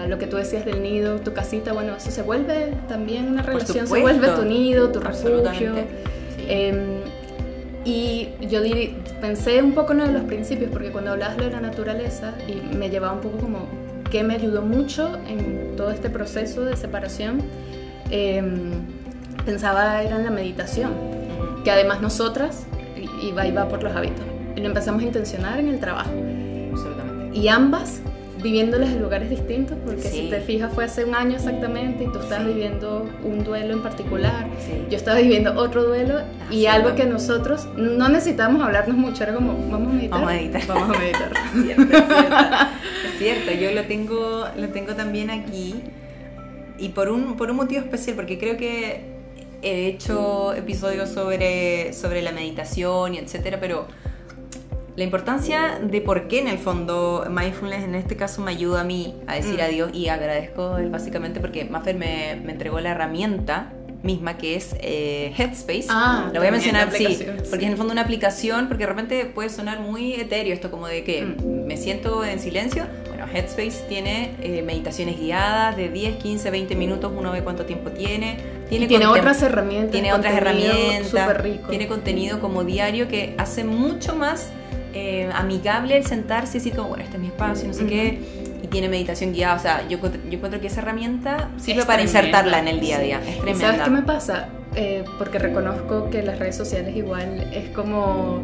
[0.02, 3.42] a lo que tú decías del nido, tu casita, bueno, eso se vuelve también una
[3.42, 5.52] relación, se vuelve tu nido, tu refugio.
[5.56, 6.44] Sí.
[6.48, 7.00] Em,
[7.84, 8.60] y yo
[9.20, 12.76] pensé un poco en lo de los principios, porque cuando hablabas de la naturaleza, y
[12.76, 13.58] me llevaba un poco como
[14.12, 17.40] que me ayudó mucho en todo este proceso de separación,
[18.10, 18.72] em,
[19.46, 20.92] pensaba era en la meditación,
[21.64, 24.22] que además nosotras, y, y va por los hábitos,
[24.54, 26.10] lo empezamos a intencionar en el trabajo.
[26.72, 27.38] Absolutamente.
[27.38, 28.02] Y ambas
[28.42, 30.22] viviéndolas en lugares distintos, porque Sí.
[30.22, 32.52] si te fijas fue hace un año exactamente y tú estabas Sí.
[32.52, 34.72] viviendo un duelo en particular, Sí.
[34.90, 36.76] yo estaba viviendo otro duelo y cierto.
[36.76, 40.10] algo que nosotros no necesitábamos hablarnos mucho, era como, vamos a meditar.
[40.20, 40.66] Vamos a meditar.
[40.66, 41.32] Vamos a meditar.
[41.54, 42.36] Es cierto, es cierto.
[43.06, 45.74] Es cierto, yo lo tengo, lo tengo también aquí
[46.78, 49.02] y por un, por un motivo especial, porque creo que
[49.62, 53.86] he hecho episodios sobre, sobre la meditación y etcétera, pero
[54.96, 58.84] la importancia de por qué en el fondo mindfulness en este caso me ayuda a
[58.84, 59.62] mí a decir Mm.
[59.62, 64.74] adiós y agradezco él básicamente porque Maffer me, me entregó la herramienta misma que es
[64.80, 65.86] eh, Headspace.
[65.88, 67.04] Ah, la voy a mencionar, sí,
[67.48, 67.64] porque sí.
[67.64, 71.04] en el fondo una aplicación, porque de repente puede sonar muy etéreo esto como de
[71.04, 71.66] que Mm.
[71.66, 72.84] me siento en silencio.
[73.08, 77.90] Bueno, Headspace tiene eh, meditaciones guiadas de 10, 15, 20 minutos, uno ve cuánto tiempo
[77.92, 78.38] tiene.
[78.68, 79.92] Tiene contem- otras herramientas.
[79.92, 81.68] tiene otras herramientas, Súper rico.
[81.68, 84.50] tiene contenido como diario que hace mucho más
[84.92, 88.18] eh, amigable el sentarse y decir como, bueno, este es mi espacio, no sé qué,
[88.62, 91.86] y tiene meditación guiada, o sea, yo, encuentro- yo encuentro que esa herramienta sirve Es
[91.86, 92.18] para tremenda.
[92.20, 93.28] insertarla en el día a día, Sí.
[93.30, 93.66] es ¿Y tremenda.
[93.66, 94.48] ¿Sabes qué me pasa?
[94.74, 98.40] Eh, porque reconozco que las redes sociales igual es como...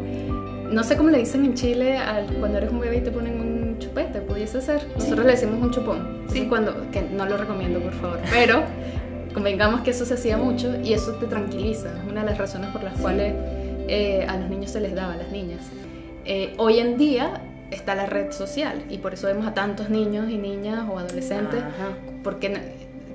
[0.71, 3.41] No sé cómo le dicen en Chile al, cuando eres un bebé y te ponen
[3.41, 4.81] un chupete, pudiese ser.
[4.95, 6.25] Nosotros le decimos un chupón.
[6.29, 6.41] Sí.
[6.41, 6.45] Sí.
[6.47, 8.19] Cuando, que no lo recomiendo, por favor.
[8.29, 8.61] Pero
[9.33, 11.89] convengamos que eso se hacía mucho y eso te tranquiliza.
[11.97, 13.01] Es una de las razones por las Sí.
[13.01, 13.33] cuales
[13.87, 15.61] eh, a los niños se les daba, a las niñas.
[16.31, 20.29] Eh, hoy en día está la red social y por eso vemos a tantos niños
[20.29, 21.97] y niñas o adolescentes Ajá.
[22.23, 22.55] porque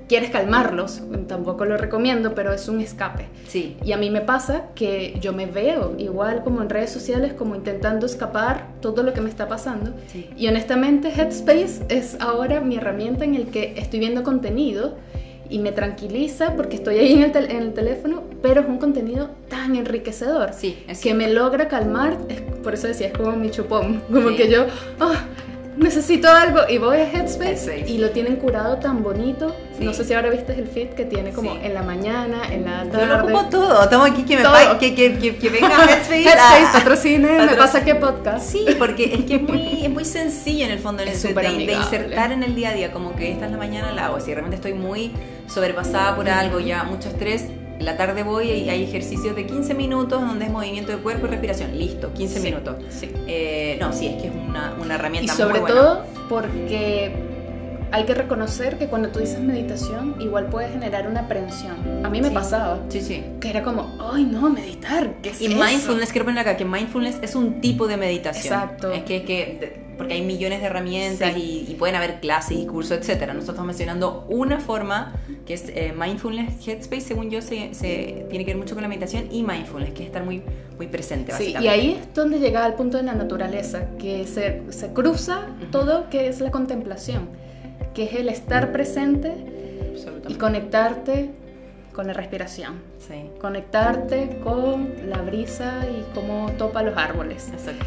[0.09, 3.27] quieres calmarlos, tampoco lo recomiendo, pero es un escape.
[3.47, 7.31] Sí, Y a mí me pasa que yo me veo igual como en redes sociales,
[7.31, 9.93] como intentando escapar todo lo que me está pasando.
[10.07, 10.29] sí.
[10.35, 14.95] Y honestamente Headspace es ahora mi herramienta en el que estoy viendo contenido
[15.49, 18.77] y me tranquiliza porque estoy ahí en el, tel- en el teléfono, pero es un
[18.79, 23.31] contenido tan enriquecedor Sí, es que me logra calmar, es- por eso decía, es como
[23.33, 24.35] mi chupón, como Sí.
[24.35, 24.65] que yo
[24.99, 25.13] ah,
[25.77, 27.91] necesito algo y voy a Headspace, Headspace.
[27.91, 29.53] y lo tienen curado tan bonito.
[29.77, 29.83] Sí.
[29.83, 32.85] No sé si ahora viste el feed que tiene como en la mañana, en la
[32.85, 32.99] tarde.
[33.01, 36.23] Yo lo ocupo todo, estamos aquí que me pa- que, que, que, que venga Headspace.
[36.23, 38.49] Headspace, a- patrocine, me pasa que podcast.
[38.49, 41.73] Sí, porque es que es muy, es muy sencillo en el fondo el de, de-
[41.73, 44.31] insertar en el día a día, como que esta es la mañana la hago, si
[44.33, 45.11] realmente estoy muy
[45.47, 47.45] sobrepasada por algo, ya mucho estrés,
[47.79, 51.29] la tarde voy y hay ejercicios de 15 minutos donde es movimiento de cuerpo y
[51.29, 52.75] respiración, listo, 15 Sí, minutos.
[52.89, 53.11] Sí.
[53.27, 55.75] Eh, no, sí, es que es una, una Y herramienta sobre muy buena.
[55.75, 57.11] todo porque
[57.91, 61.75] hay que reconocer que cuando tú dices meditación, igual puede generar una aprensión.
[62.05, 62.33] A mí me Sí.
[62.33, 62.79] pasaba.
[62.89, 63.23] Sí, sí.
[63.39, 65.55] Que era como, ay no, meditar, ¿qué es Y eso?".
[65.63, 68.53] mindfulness, quiero poner acá que mindfulness es un tipo de meditación.
[68.53, 68.91] Exacto.
[68.91, 71.65] Es que, es que porque hay millones de herramientas Sí.
[71.67, 73.33] y, y pueden haber clases y cursos, etcétera.
[73.33, 75.13] Nosotros estamos mencionando una forma
[75.45, 78.87] que es eh, mindfulness headspace, según yo, se, se tiene que ver mucho con la
[78.87, 80.41] meditación y mindfulness, que es estar muy,
[80.77, 81.31] muy presente.
[81.33, 81.69] Sí, y básicamente.
[81.69, 85.71] ahí es donde llega al punto de la naturaleza, que se, se cruza Ujú.
[85.71, 87.29] todo, que es la contemplación,
[87.93, 89.33] que es el estar presente
[90.27, 91.29] y conectarte
[91.93, 92.73] con la respiración.
[93.07, 93.29] Sí.
[93.39, 97.49] Conectarte con la brisa y cómo topa los árboles.
[97.53, 97.85] Exacto.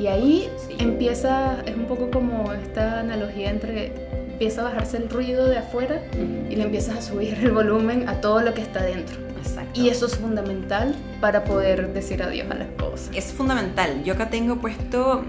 [0.00, 0.76] Y ahí Sí.
[0.78, 3.92] empieza, es un poco como esta analogía entre
[4.32, 6.00] empieza a bajarse el ruido de afuera
[6.48, 9.16] y le empiezas a subir el volumen a todo lo que está dentro.
[9.38, 9.78] Exacto.
[9.78, 13.10] Y eso es fundamental para poder decir adiós a las cosas.
[13.14, 14.02] es fundamental.
[14.04, 15.24] Yo acá tengo puesto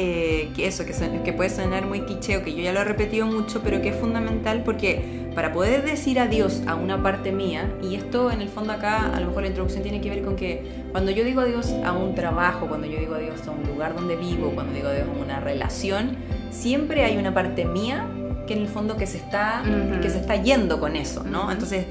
[0.00, 2.80] eh, que eso, que, suena- que puede sonar muy cliché o que yo ya lo
[2.80, 5.02] he repetido mucho, pero que es fundamental porque
[5.34, 9.20] para poder decir adiós a una parte mía, y esto en el fondo acá, a
[9.20, 12.14] lo mejor la introducción tiene que ver con que cuando yo digo adiós a un
[12.14, 15.40] trabajo, cuando yo digo adiós a un lugar donde vivo, cuando digo adiós a una
[15.40, 16.16] relación,
[16.50, 18.06] siempre hay una parte mía
[18.46, 20.00] que en el fondo que se está, Ujú.
[20.00, 21.50] que se está yendo con eso, ¿no?
[21.52, 21.84] Entonces,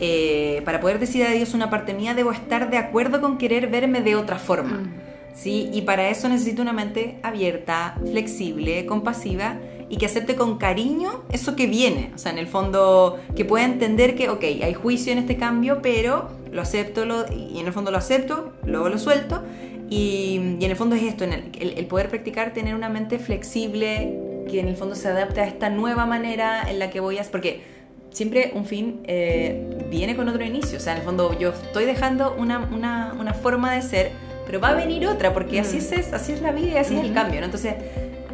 [0.00, 3.68] eh, para poder decir adiós a una parte mía, debo estar de acuerdo con querer
[3.68, 4.78] verme de otra forma.
[4.78, 5.13] Mm.
[5.34, 5.68] ¿Sí?
[5.72, 11.56] Y para eso necesito una mente abierta, flexible, compasiva y que acepte con cariño eso
[11.56, 12.10] que viene.
[12.14, 15.80] O sea, en el fondo, que pueda entender que, ok, hay juicio en este cambio,
[15.82, 19.42] pero lo acepto y en el fondo lo acepto, luego lo suelto.
[19.90, 24.18] Y, en el fondo es esto, en el poder practicar, tener una mente flexible,
[24.48, 27.24] que en el fondo se adapte a esta nueva manera en la que voy a...
[27.24, 27.62] Porque
[28.10, 30.78] siempre un fin eh, viene con otro inicio.
[30.78, 34.12] O sea, en el fondo yo estoy dejando una, una, una forma de ser,
[34.54, 35.94] pero va a venir otra, porque así, Mm.
[35.98, 37.40] es, así es la vida y así es el cambio.
[37.40, 37.46] ¿no?
[37.46, 37.74] Entonces,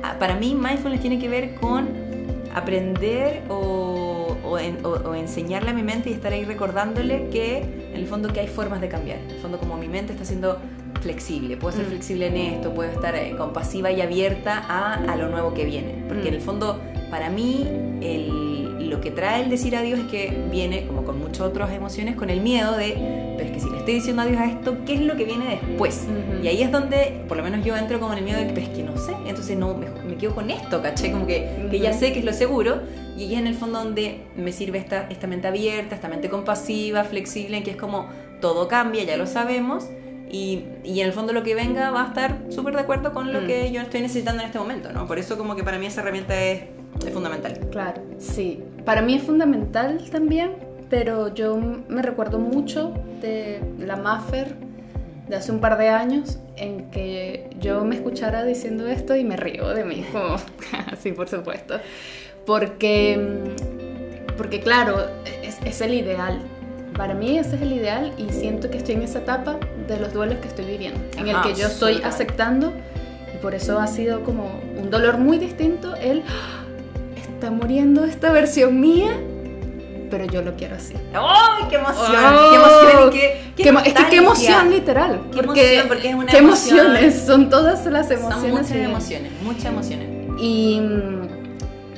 [0.03, 1.89] a- para mí mindfulness tiene que ver con
[2.55, 7.59] aprender o, o en- o- o enseñarle a mi mente y estar ahí recordándole que
[7.63, 9.17] en el fondo que hay formas de cambiar.
[9.21, 10.59] En el fondo como mi mente está siendo
[11.01, 11.89] flexible, puedo ser Mm.
[11.89, 16.05] flexible en esto, puedo estar eh, compasiva y abierta a, a lo nuevo que viene.
[16.07, 16.29] Porque Mm.
[16.29, 16.81] en el fondo,
[17.11, 17.67] para mí,
[18.03, 18.50] el-
[18.81, 22.31] lo que trae el decir adiós es que viene, como con muchas otras emociones, con
[22.31, 25.01] el miedo de, pero es que si le estoy diciendo adiós a esto, ¿qué es
[25.03, 26.07] lo que viene después?
[26.09, 26.43] Ujú.
[26.45, 28.61] Y ahí es donde, por lo menos yo entro como en el miedo de pero
[28.63, 31.13] es que no sé, entonces no, me, me quedo con esto, ¿caché?
[31.13, 32.81] Como que, que ya sé que es lo seguro,
[33.17, 36.29] y ahí es en el fondo donde me sirve esta, esta mente abierta, esta mente
[36.31, 38.09] compasiva, flexible, en que es como
[38.41, 39.87] todo cambia, ya lo sabemos,
[40.33, 43.33] y, y en el fondo lo que venga va a estar súper de acuerdo con
[43.33, 43.47] lo Mm.
[43.47, 45.07] que yo estoy necesitando en este momento, ¿no?
[45.07, 46.63] Por eso como que para mí esa herramienta es,
[47.05, 47.59] es fundamental.
[47.73, 48.61] Claro, sí.
[48.85, 50.53] Para mí es fundamental también,
[50.89, 54.55] pero yo me recuerdo mucho de la Maffer
[55.29, 59.37] de hace un par de años en que yo me escuchara diciendo esto y me
[59.37, 60.37] río de mí, como,
[61.01, 61.79] sí, por supuesto.
[62.47, 63.39] Porque,
[64.37, 64.97] porque claro,
[65.43, 66.41] es, es el ideal.
[66.97, 70.13] Para mí ese es el ideal y siento que estoy en esa etapa de los
[70.13, 72.73] duelos que estoy viviendo, en el Ajá, que yo estoy aceptando
[73.33, 76.60] y por eso ha sido como un dolor muy distinto el "Ah,
[77.41, 79.13] está muriendo esta versión mía,
[80.11, 80.93] pero yo lo quiero así.
[81.15, 82.07] ¡Ay, qué emoción!
[82.07, 82.51] ¡Oh!
[82.51, 83.09] ¡Qué emoción!
[83.09, 85.21] y qué, qué Qué emo- es que qué emoción literal.
[85.35, 86.79] Qué porque, emoción, porque es una qué emoción.
[86.81, 88.53] emociones, son todas las Son emociones.
[88.53, 90.09] muchas y- emociones, muchas emociones.
[90.39, 90.83] y,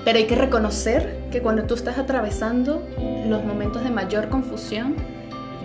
[0.04, 2.82] pero hay que reconocer que cuando tú estás atravesando
[3.28, 4.94] los momentos de mayor confusión,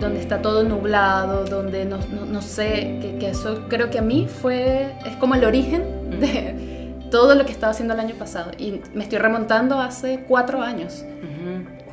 [0.00, 4.02] donde está todo nublado, donde no, no- no sé, que, que eso creo que a
[4.02, 5.84] mí fue, es como el origen
[6.18, 6.77] de
[7.10, 8.50] todo lo que estaba haciendo el año pasado.
[8.58, 11.04] Y me estoy remontando hace cuatro años,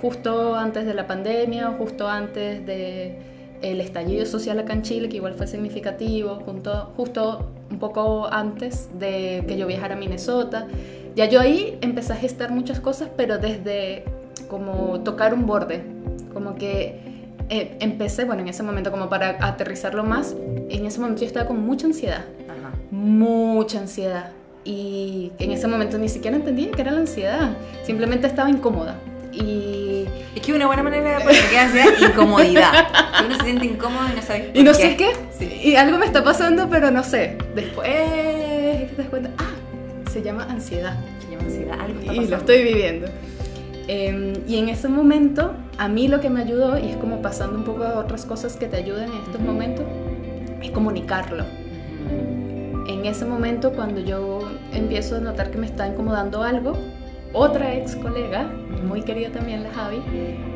[0.01, 3.19] justo antes de la pandemia, justo antes de
[3.62, 8.89] el estallido social acá en Chile, que igual fue significativo, junto, justo un poco antes
[8.99, 10.67] de que yo viajara a Minnesota.
[11.15, 14.04] Ya yo ahí empecé a gestar muchas cosas, pero desde
[14.49, 15.84] como tocar un borde,
[16.34, 16.99] como que
[17.49, 20.36] eh, empecé, bueno, en ese momento como para aterrizarlo más,
[20.69, 22.75] en ese momento yo estaba con mucha ansiedad, Ajá.
[22.91, 24.32] mucha ansiedad.
[24.65, 28.97] Y en ese momento ni siquiera entendía que era la ansiedad, simplemente estaba incómoda.
[29.32, 32.88] Y Es que una buena manera de poner que ansiedad, incomodidad.
[33.19, 35.12] Que uno se siente incómodo y no sabe Y no sé qué.
[35.38, 35.45] Sí.
[35.63, 37.38] Y algo me está pasando, pero no sé.
[37.54, 39.51] Después te das cuenta, ah,
[40.12, 40.97] se llama ansiedad.
[41.19, 42.38] Se llama ansiedad, algo está Y lo pasando.
[42.38, 43.08] estoy viviendo.
[43.88, 47.56] Em, y en ese momento, a mí lo que me ayudó, y es como pasando
[47.58, 49.86] un poco a otras cosas que te ayudan en estos momentos,
[50.63, 51.45] es comunicarlo.
[52.87, 54.39] En ese momento, cuando yo
[54.73, 56.73] empiezo a notar que me está incomodando algo,
[57.33, 58.43] otra ex colega,
[58.87, 60.01] muy querida también la Javi,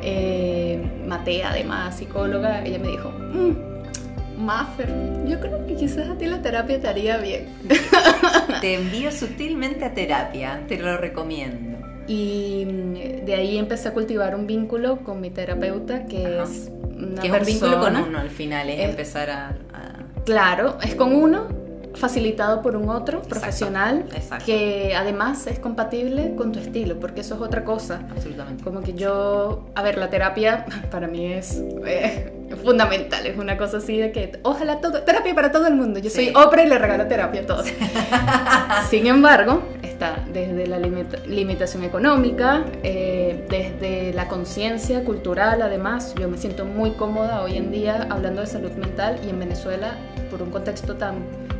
[0.03, 4.89] eh, Matea además, psicóloga, ella me dijo, "Mm, Maffer,
[5.27, 7.47] yo creo que quizás a ti la terapia te haría bien.
[8.61, 11.77] Te envío sutilmente a terapia, te lo recomiendo.
[12.07, 16.43] Y mm, de ahí empecé a cultivar un vínculo con mi terapeuta, que Ajá.
[16.43, 20.23] es una que es un vínculo con uno al final, es Eh, empezar a, a-
[20.25, 21.47] Claro, es con uno,
[21.95, 24.45] facilitado por un otro Exacto, profesional, exacto.
[24.45, 28.01] que además es compatible con tu estilo, porque eso es otra cosa.
[28.11, 28.63] Absolutamente.
[28.63, 32.31] Como que yo, a ver, la terapia para mí es eh,
[32.63, 35.99] fundamental, es una cosa así de que ojalá todo, terapia para todo el mundo.
[35.99, 36.25] Yo Sí.
[36.31, 37.65] soy Oprah y le regalo terapia a todos.
[38.89, 46.29] Sin embargo, es- está desde la limitación económica, eh, desde la conciencia cultural, además, yo
[46.29, 49.95] me siento muy cómoda hoy en día hablando de salud mental y en Venezuela,
[50.31, 51.15] por un contexto tan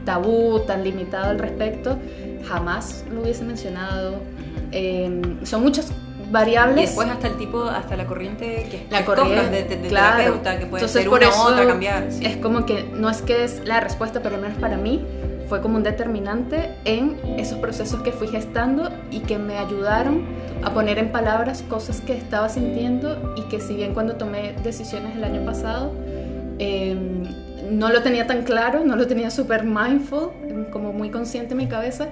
[0.10, 2.00] tabú, tan limitado al respecto,
[2.48, 4.16] jamás lo hubiese mencionado.
[4.72, 5.92] Em, son muchas
[6.32, 6.78] variables.
[6.78, 10.82] Y después hasta el tipo, hasta la corriente que, la corriente, de, terapeuta, que puede
[10.84, 12.08] Entonces, ser por una eso otra, cambiar.
[12.22, 15.06] Es como que no es que es la respuesta, pero al menos para mí
[15.48, 20.26] fue como un determinante en esos procesos que fui gestando y que me ayudaron
[20.64, 25.16] a poner en palabras cosas que estaba sintiendo y que si bien cuando tomé decisiones
[25.16, 25.92] el año pasado
[26.58, 27.24] em,
[27.72, 30.32] no lo tenía tan claro, no lo tenía súper mindful,
[30.72, 32.10] como muy consciente en mi cabeza,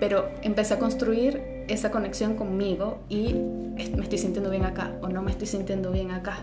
[0.00, 5.22] pero empecé a construir esa conexión conmigo y me estoy sintiendo bien acá o no
[5.22, 6.38] me estoy sintiendo bien acá.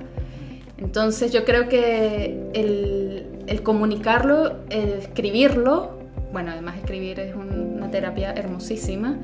[0.77, 5.99] Entonces yo creo que el, comunicarlo, el escribirlo,
[6.31, 9.17] bueno, además escribir es una terapia hermosísima.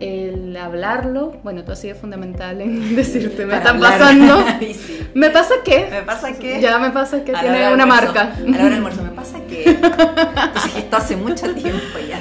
[0.00, 4.42] El hablarlo, bueno, tú has sido fundamental en decirte, me están pasando.
[5.14, 5.88] ¿Me pasa qué?
[5.90, 6.60] ¿Me pasa qué?
[6.60, 8.34] Ya me pasa que tiene una marca.
[8.34, 9.64] A la hora del almuerzo, ¿me pasa qué?
[9.70, 12.20] Entonces, esto hace mucho tiempo ya.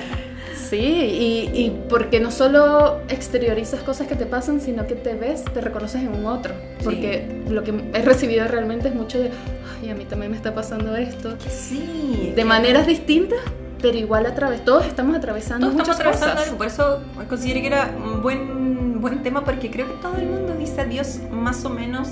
[0.69, 5.43] Sí, y, y, porque no solo exteriorizas cosas que te pasan, sino que te ves,
[5.43, 6.53] te reconoces en un otro.
[6.83, 9.31] Porque lo que he recibido realmente es mucho de,
[9.81, 11.37] ay, a mí también me está pasando esto.
[11.49, 12.33] Sí.
[12.35, 13.39] De maneras distintas,
[13.81, 16.47] pero igual a través, todos estamos atravesando todos muchas estamos atravesando cosas.
[16.47, 20.25] Algo, por eso consideré que era un buen, buen tema, porque creo que todo el
[20.27, 22.09] mundo dice adiós más o menos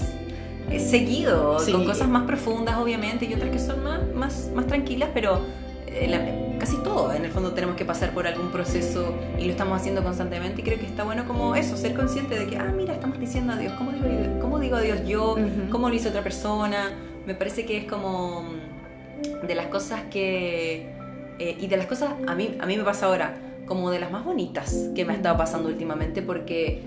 [0.70, 1.72] eh, seguido, Sí.
[1.72, 5.40] con cosas más profundas obviamente y otras que son más, más, más tranquilas, pero
[5.88, 9.52] eh, la- casi todo en el fondo tenemos que pasar por algún proceso y lo
[9.52, 12.74] estamos haciendo constantemente y creo que está bueno como eso, ser consciente de que, ah,
[12.76, 14.08] mira, estamos diciendo adiós, ¿cómo digo,
[14.42, 15.36] cómo digo adiós yo?
[15.72, 16.92] ¿Cómo lo hizo otra persona?
[17.26, 20.97] Me parece que es como mm, de las cosas que...
[21.40, 24.12] eh, y de las cosas, a mí, a mí me pasa ahora, como de las
[24.12, 26.82] más bonitas que me ha estado pasando últimamente porque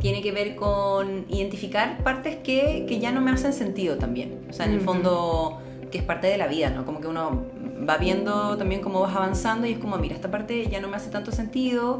[0.00, 4.46] tiene que ver con identificar partes que, que ya no me hacen sentido también.
[4.50, 5.60] O sea, en el fondo,
[5.92, 6.84] que es parte de la vida, ¿no?
[6.84, 7.44] Como que uno
[7.88, 10.96] va viendo también cómo vas avanzando y es como, mira, esta parte ya no me
[10.96, 11.98] hace tanto sentido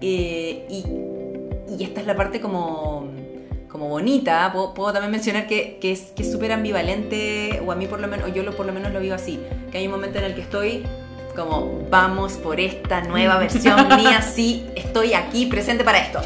[0.00, 0.84] eh, y,
[1.78, 3.08] y esta es la parte como,
[3.68, 4.50] como bonita.
[4.52, 8.00] Puedo, puedo también mencionar que, que es que es súper ambivalente, o a mí por
[8.00, 9.38] lo menos, o yo lo, por lo menos lo vivo así,
[9.70, 10.84] que hay un momento en el que estoy
[11.34, 16.20] como, vamos por esta nueva versión mía, sí, estoy aquí presente para esto.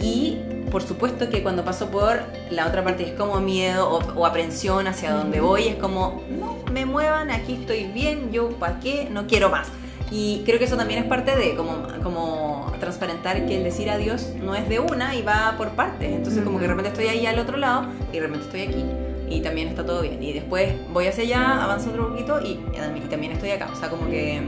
[0.00, 0.38] Y
[0.70, 4.86] por supuesto que cuando paso por la otra parte es como miedo o, o aprensión
[4.86, 9.26] hacia donde voy, es como, no me muevan, aquí estoy bien, yo para qué, no
[9.26, 9.68] quiero más.
[10.10, 14.32] Y creo que eso también es parte de como, como transparentar que el decir adiós
[14.42, 16.12] no es de una y va por partes.
[16.12, 18.84] Entonces como que de repente estoy ahí al otro lado y de repente estoy aquí
[19.30, 20.22] y también está todo bien.
[20.22, 23.70] Y después voy hacia allá, avanzo otro poquito y, y también estoy acá.
[23.72, 24.42] O sea, como que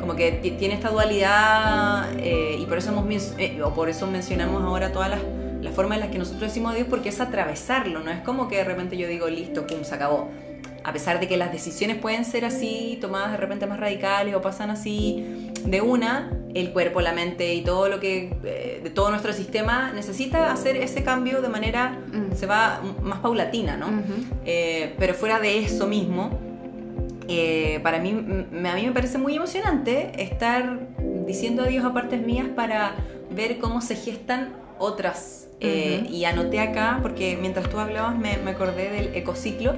[0.00, 4.06] como que ti- tiene esta dualidad eh, y por eso, hemos, eh, o por eso
[4.06, 5.20] mencionamos ahora todas las,
[5.60, 8.56] las formas en las que nosotros decimos adiós porque es atravesarlo, no es como que
[8.56, 10.28] de repente yo digo listo, pum, se acabó.
[10.84, 14.40] A pesar de que las decisiones pueden ser así, tomadas de repente más radicales o
[14.40, 19.10] pasan así de una, el cuerpo, la mente y todo lo que, eh, de todo
[19.10, 22.34] nuestro sistema necesita hacer ese cambio de manera, Mm.
[22.34, 23.88] se va más paulatina, ¿no?
[24.46, 26.30] Eh, pero fuera de eso mismo,
[27.28, 30.78] eh, para mí, a mí me parece muy emocionante estar
[31.26, 32.94] diciendo adiós a partes mías para
[33.30, 35.48] ver cómo se gestan otras.
[35.60, 39.74] Y anoté acá, porque mientras tú hablabas me, me acordé del ecociclo,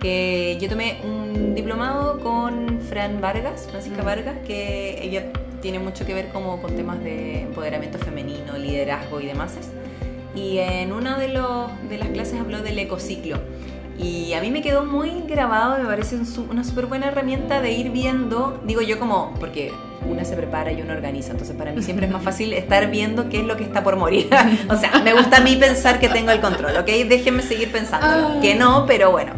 [0.00, 4.06] que yo tomé un diplomado con Fran Vargas, Francisca Mm.
[4.06, 9.26] Vargas, que ella tiene mucho que ver como con temas de empoderamiento femenino, liderazgo y
[9.26, 9.54] demás.
[10.34, 13.38] Y en una de, los, de las clases habló del ecociclo.
[13.98, 17.72] Y a mí me quedó muy grabado, me parece un una súper buena herramienta de
[17.72, 19.72] ir viendo, digo yo como, porque
[20.08, 23.28] una se prepara y uno organiza, entonces para mí siempre es más fácil estar viendo
[23.28, 24.28] qué es lo que está por morir.
[24.70, 26.86] o sea, me gusta a mí pensar que tengo el control, ¿ok?
[27.08, 28.38] Déjenme seguir pensando, Ah.
[28.40, 29.32] que no, pero bueno.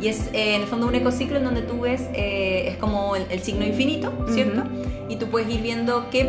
[0.00, 3.16] Y es eh, en el fondo un ecociclo en donde tú ves, eh, es como
[3.16, 4.64] el, el signo infinito, ¿cierto?
[5.08, 6.28] Y tú puedes ir viendo qué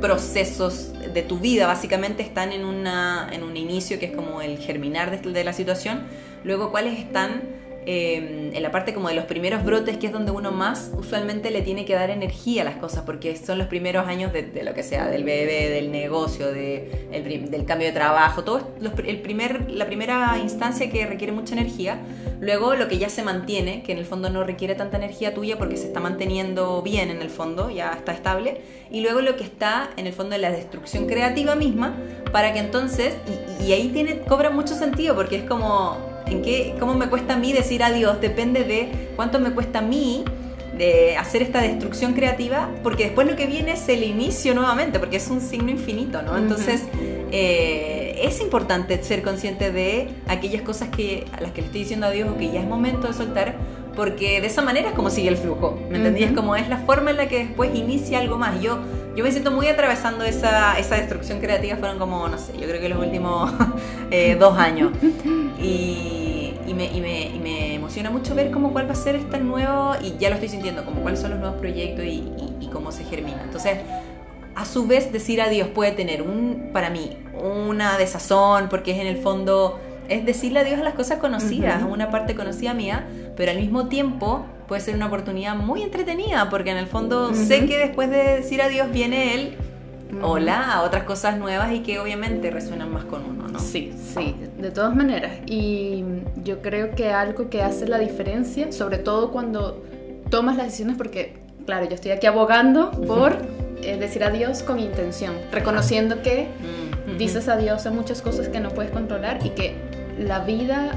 [0.00, 4.58] procesos de tu vida básicamente están en, una, en un inicio que es como el
[4.58, 6.02] germinar de, de la situación,
[6.44, 7.42] luego cuáles están
[7.86, 11.50] eh, en la parte como de los primeros brotes, que es donde uno más usualmente
[11.50, 14.62] le tiene que dar energía a las cosas, porque son los primeros años de, de
[14.62, 18.92] lo que sea, del bebé, del negocio, de, el del cambio de trabajo, todo los
[19.06, 21.98] el primer, la primera instancia que requiere mucha energía,
[22.40, 25.56] luego lo que ya se mantiene, que en el fondo no requiere tanta energía tuya
[25.56, 28.60] porque se está manteniendo bien en el fondo, ya está estable,
[28.90, 31.96] y luego lo que está en el fondo de la destrucción creativa misma,
[32.30, 33.14] para que entonces,
[33.60, 37.34] y, y ahí tiene, cobra mucho sentido, porque es como, ¿en qué, ¿cómo me cuesta
[37.34, 38.20] a mí decir adiós?
[38.20, 40.24] Depende de cuánto me cuesta a mí
[40.80, 45.16] de hacer esta destrucción creativa, porque después lo que viene es el inicio nuevamente, porque
[45.16, 46.38] es un signo infinito, ¿no?
[46.38, 46.84] Entonces,
[47.32, 52.06] eh, es importante ser consciente de aquellas cosas que, a las que le estoy diciendo
[52.06, 53.56] a Dios o que ya es momento de soltar,
[53.94, 56.22] porque de esa manera es como sigue el flujo, ¿me entendí?
[56.22, 58.58] Es como es la forma en la que después inicia algo más.
[58.62, 58.78] Yo,
[59.14, 62.80] yo me siento muy atravesando esa, esa destrucción creativa, fueron como, no sé, yo creo
[62.80, 63.52] que los últimos
[64.10, 64.92] eh, dos años.
[65.62, 66.19] Y,
[66.70, 69.38] y, me, y, me, y, me, emociona mucho ver cómo cuál va a ser este
[69.38, 72.92] nuevo, y ya lo estoy sintiendo, como cuáles son los nuevos proyectos y, y cómo
[72.92, 73.42] se germina.
[73.42, 73.78] Entonces,
[74.54, 79.08] a su vez decir adiós puede tener un, para mí, una desazón, porque es en
[79.08, 83.04] el fondo, es decirle adiós a las cosas conocidas, a una parte conocida mía,
[83.36, 87.66] pero al mismo tiempo puede ser una oportunidad muy entretenida, porque en el fondo sé
[87.66, 89.56] que después de decir adiós viene él
[90.22, 93.58] hola a otras cosas nuevas y que obviamente resuenan más con uno, ¿no?
[93.58, 95.32] Sí, sí, de todas maneras.
[95.46, 96.04] Y
[96.42, 99.82] yo creo que algo que hace la diferencia, sobre todo cuando
[100.30, 101.36] tomas las decisiones, porque,
[101.66, 103.36] claro, yo estoy aquí abogando por
[103.82, 106.48] eh, decir adiós con intención, reconociendo que
[107.18, 109.74] dices adiós a muchas cosas que no puedes controlar y que
[110.18, 110.92] la vida,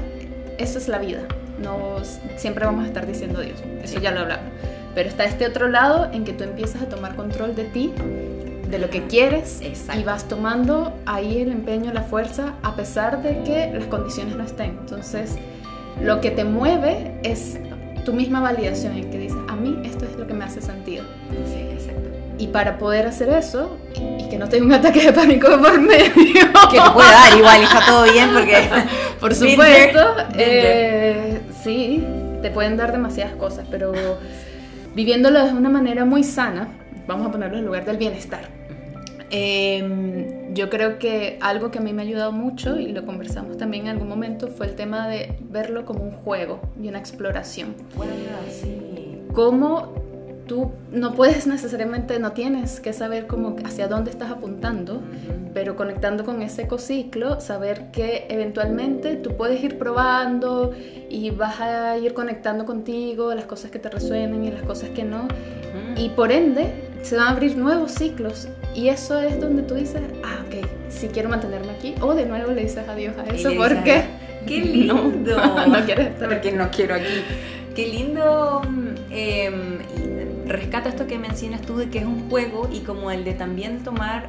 [0.58, 1.22] esa es la vida.
[1.62, 1.96] No
[2.36, 4.46] siempre vamos a estar diciendo adiós, eso ya lo hablamos.
[4.94, 7.92] Pero está este otro lado en que tú empiezas a tomar control de ti,
[8.68, 13.42] de lo que quieres y vas tomando ahí el empeño, la fuerza, a pesar de
[13.42, 14.78] que las condiciones no estén.
[14.80, 15.36] Entonces,
[16.00, 17.58] lo que te mueve es
[18.04, 21.04] tu misma validación en que dices, a mí esto es lo que me hace sentido.
[21.46, 22.10] Sí, exacto.
[22.38, 26.12] Y para poder hacer eso, y que no tenga un ataque de pánico por medio.
[26.70, 28.68] Que te puede dar igual, y está todo bien, porque.
[29.20, 30.00] por supuesto.
[30.34, 32.04] Eh, sí,
[32.42, 33.92] te pueden dar demasiadas cosas, pero
[34.94, 36.68] viviéndolo de una manera muy sana,
[37.06, 38.53] vamos a ponerlo en lugar del bienestar.
[39.36, 43.56] Eh, yo creo que algo que a mí me ha ayudado mucho, y lo conversamos
[43.56, 47.74] también en algún momento, fue el tema de verlo como un juego y una exploración.
[47.96, 48.12] Bueno,
[48.48, 49.18] sí.
[49.32, 49.92] Cómo
[50.46, 55.02] tú no puedes necesariamente, no tienes que saber cómo, hacia dónde estás apuntando,
[55.52, 60.72] pero conectando con ese ecociclo, saber que eventualmente tú puedes ir probando
[61.10, 65.02] y vas a ir conectando contigo, las cosas que te resuenen y las cosas que
[65.02, 65.26] no,
[65.96, 66.72] y por ende
[67.02, 71.08] se van a abrir nuevos ciclos y eso es donde tú dices, ah, ok, si
[71.08, 74.04] quiero mantenerme aquí, o de nuevo le dices adiós a eso, porque...
[74.46, 74.94] ¡Qué lindo!
[75.24, 77.22] No, no quieres estar Porque no quiero aquí.
[77.74, 78.62] Qué lindo
[79.10, 79.50] eh,
[80.46, 83.82] rescata esto que mencionas tú de que es un juego y como el de también
[83.82, 84.28] tomar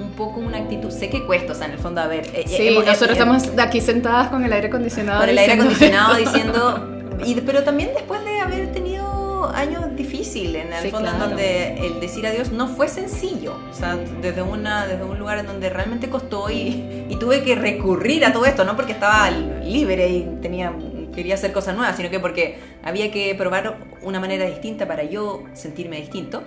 [0.00, 0.90] un poco una actitud.
[0.90, 2.26] Sé que cuesta, o sea, en el fondo, a ver.
[2.34, 5.20] Eh, sí, hemos, nosotros eh, estamos aquí sentadas con el aire acondicionado.
[5.20, 6.86] Con el aire acondicionado diciendo.
[7.22, 11.28] Y, pero también después de haber tenido años difíciles, en el Sí, fondo, en claro.
[11.30, 13.54] donde el decir adiós no fue sencillo.
[13.70, 17.54] O sea, desde, una, desde un lugar en donde realmente costó y, y tuve que
[17.54, 20.72] recurrir a todo esto, no porque estaba libre y tenía
[21.14, 25.42] quería hacer cosas nuevas, sino que porque había que probar una manera distinta para yo
[25.54, 26.44] sentirme distinto.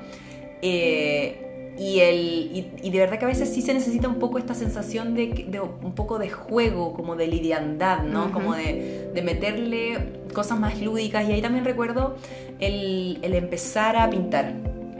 [0.62, 2.16] Eh, y, el,
[2.54, 5.46] y, y de verdad que a veces sí se necesita un poco esta sensación de,
[5.48, 8.32] de un poco de juego, como de lidiandad, ¿no?
[8.32, 9.98] Como de, de meterle
[10.34, 11.28] cosas más lúdicas.
[11.28, 12.16] Y ahí también recuerdo
[12.60, 14.54] el, el empezar a pintar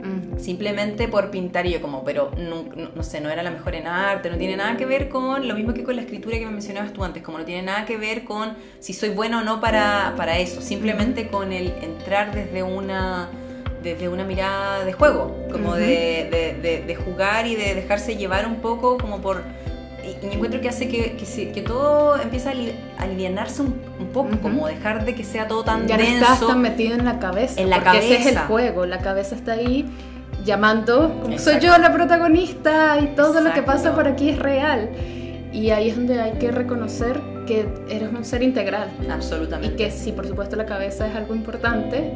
[0.04, 0.38] Mm.
[0.38, 3.74] simplemente por pintar y yo como, pero no, no- no sé, no era la mejor
[3.74, 6.44] en arte, no tiene nada que ver con lo mismo que con la escritura que
[6.44, 9.42] me mencionabas tú antes, como no tiene nada que ver con si soy bueno o
[9.44, 13.30] no para, para eso, simplemente con el entrar desde una
[13.84, 18.46] desde una mirada de juego, como de, de- de- de jugar y de dejarse llevar
[18.46, 19.42] un poco como por...
[20.02, 24.06] Y, y encuentro que hace que, que, que todo empieza a, li- a un, un
[24.12, 26.12] poco, como dejar de que sea todo tan Ya denso.
[26.24, 27.60] estás tan metido en la cabeza.
[27.60, 28.46] En la porque ese es el cabeza.
[28.48, 28.84] juego.
[28.86, 29.86] La cabeza está ahí
[30.44, 34.90] llamando, como soy yo la protagonista y todo lo que pasa por aquí es real.
[35.52, 38.88] Y ahí es donde hay que reconocer que eres un ser integral.
[39.06, 39.76] Y Absolutamente.
[39.76, 42.10] que sí, por supuesto, la cabeza es algo importante.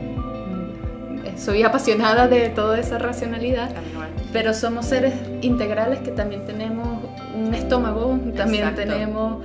[1.36, 3.70] Soy apasionada de toda esa racionalidad.
[4.32, 7.00] Pero somos seres integrales que también tenemos
[7.34, 8.82] un estómago, también Exacto.
[8.82, 9.44] tenemos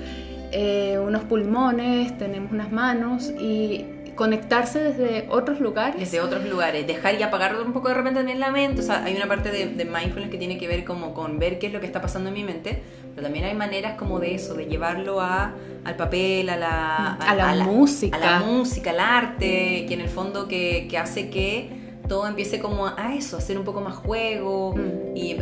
[0.52, 6.00] eh, unos pulmones, tenemos unas manos y conectarse desde otros lugares.
[6.00, 9.04] desde otros lugares, dejar y apagar un poco de repente en la mente, o sea,
[9.04, 11.74] hay una parte de, de mindfulness que tiene que ver como con ver qué es
[11.74, 12.82] lo que está pasando en mi mente,
[13.16, 15.54] pero también hay maneras como de eso, de llevarlo a,
[15.84, 18.18] al papel, a la, A la música.
[18.18, 21.70] a la música, al arte, que en el fondo que, que hace que
[22.08, 25.16] todo empiece como a eso, a ser un poco más juego Mm.
[25.18, 25.38] y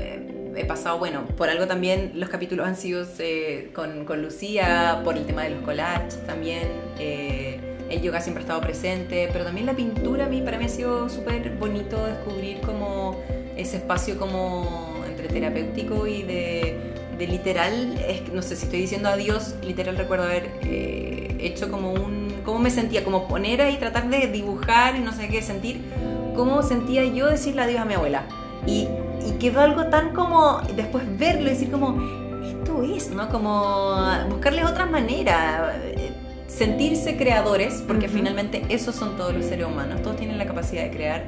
[0.53, 5.15] he pasado, bueno, por algo también los capítulos han sido eh, con, con Lucía, por
[5.15, 6.67] el tema de los collages también.
[6.99, 7.59] eh,
[7.91, 10.69] el yoga siempre ha estado presente, pero también la pintura a mí, para mí ha
[10.69, 13.19] sido súper bonito descubrir como
[13.55, 16.77] ese espacio como entre terapéutico y de,
[17.17, 21.91] de literal, es, no sé si estoy diciendo adiós, literal recuerdo haber eh, hecho como
[21.91, 25.81] un, cómo me sentía, como poner ahí, tratar de dibujar y no sé qué, sentir
[26.35, 28.23] cómo sentía yo decirle adiós a mi abuela.
[28.65, 28.87] Y,
[29.27, 31.99] y quedó algo tan como, después verlo y decir como,
[32.43, 33.29] esto es, ¿no?
[33.29, 33.95] Como
[34.29, 35.90] buscarle otra manera, eh,
[36.55, 38.15] sentirse creadores, porque Ujú.
[38.17, 41.23] finalmente esos son todos los seres humanos, todos tienen la capacidad de crear.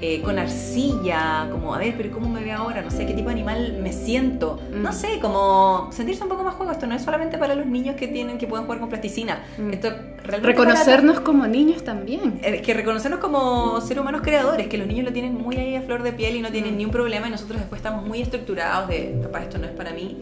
[0.00, 2.82] eh, con arcilla, como a ver, pero ¿cómo me veo ahora?
[2.82, 4.60] No sé, ¿qué tipo de animal me siento?
[4.72, 4.80] Mm.
[4.82, 6.70] No sé, como sentirse un poco más juego.
[6.70, 9.42] Esto no es solamente para los niños que tienen que pueden jugar con plasticina.
[9.58, 9.72] Mm.
[9.72, 9.90] Esto
[10.22, 12.34] Reconocernos como niños también.
[12.38, 15.74] para- eh, que reconocernos como seres humanos creadores, que los niños lo tienen muy ahí
[15.74, 16.78] a flor de piel y no tienen Mm.
[16.78, 19.90] ni un problema y nosotros después estamos muy estructurados de, papá, esto no es para
[19.90, 20.16] mí.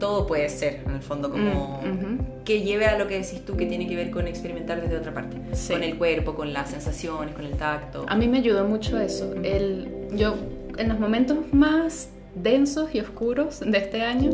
[0.00, 2.17] Todo puede ser, en el fondo, como Mm.
[2.48, 5.12] Que lleve a lo que decís tú, que tiene que ver con experimentar desde otra
[5.12, 5.36] parte.
[5.52, 5.74] Sí.
[5.74, 8.06] Con el cuerpo, con las sensaciones, con el tacto.
[8.08, 9.34] A mí me ayudó mucho eso.
[9.42, 10.34] El, yo,
[10.78, 14.30] en los momentos más densos y oscuros de este año,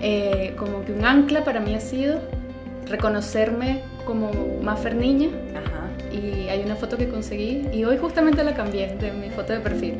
[0.00, 2.18] eh, como que un ancla para mí ha sido
[2.86, 4.30] reconocerme como
[4.62, 5.28] Maffer niña.
[5.54, 5.90] Ajá.
[6.10, 9.60] Y hay una foto que conseguí y hoy justamente la cambié de mi foto de
[9.60, 9.96] perfil.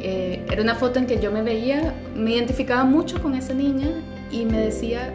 [0.00, 3.88] Eh, era una foto en que yo me veía, me identificaba mucho con esa niña
[4.30, 5.12] y me decía,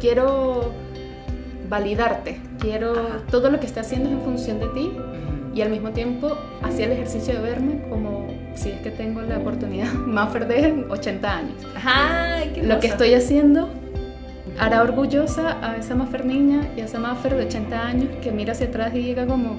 [0.00, 0.72] quiero
[1.68, 3.22] validarte, quiero Ajá.
[3.30, 4.92] todo lo que esté haciendo es en función de ti
[5.54, 9.38] y al mismo tiempo hacía el ejercicio de verme como si es que tengo la
[9.38, 11.54] oportunidad más de 80 años.
[11.84, 13.68] Ay, qué Lo que estoy haciendo
[14.58, 18.52] hará orgullosa a esa Maffer niña y a esa Maffer de 80 años que mira
[18.52, 19.56] hacia atrás y diga como,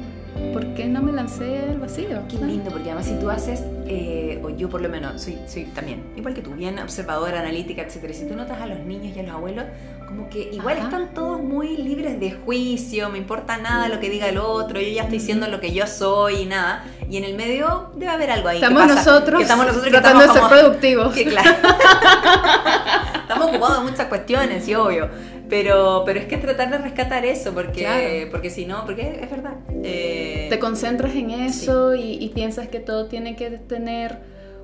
[0.54, 2.22] ¿por qué no me lancé al vacío?
[2.30, 5.66] Qué lindo, porque además si tú haces, eh, o yo por lo menos, soy, soy
[5.66, 8.14] también, igual que tú, bien observadora, analítica, etcétera.
[8.14, 9.66] Si tú notas a los niños y a los abuelos,
[10.12, 10.88] como que igual Ajá.
[10.88, 14.88] están todos muy libres de juicio, me importa nada lo que diga el otro, yo
[14.90, 16.84] ya estoy diciendo lo que yo soy y nada.
[17.10, 18.58] Y en el medio debe haber algo ahí.
[18.58, 21.14] Estamos nosotros, que estamos nosotros que tratando de ser como- productivos.
[21.14, 21.50] que claro.
[23.22, 25.10] Estamos ocupados de muchas cuestiones, sí, obvio.
[25.50, 28.32] Pero, pero es que es tratar de rescatar eso, porque, Claro.
[28.32, 29.54] porque si no, porque es verdad.
[29.84, 34.18] Eh, Te concentras en eso y, y piensas que todo tiene que tener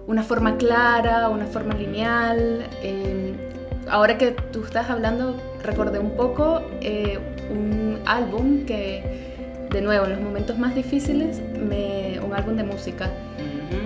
[0.07, 2.67] una forma clara, una forma lineal.
[2.81, 3.46] Eh,
[3.89, 7.19] ahora que tú estás hablando, recordé un poco eh,
[7.49, 13.09] un álbum que, de nuevo, en los momentos más difíciles, me, un álbum de música,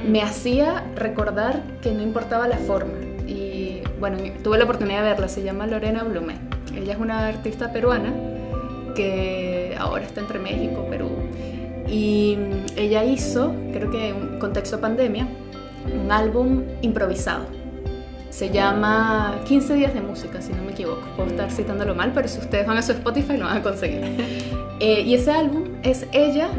[0.08, 2.94] me hacía recordar que no importaba la forma.
[3.28, 6.36] Y bueno, tuve la oportunidad de verla, se llama Lorena Blume.
[6.76, 8.14] Ella es una artista peruana
[8.96, 11.10] que ahora está entre México, Perú.
[11.88, 12.38] Y
[12.76, 15.28] ella hizo, creo que en contexto pandemia,
[15.94, 17.61] un álbum improvisado.
[18.32, 21.02] Se llama 15 días de música, si no me equivoco.
[21.18, 24.02] Puedo estar citándolo mal, pero si ustedes van a su Spotify lo van a conseguir.
[24.84, 26.50] Eh, y ese álbum es ella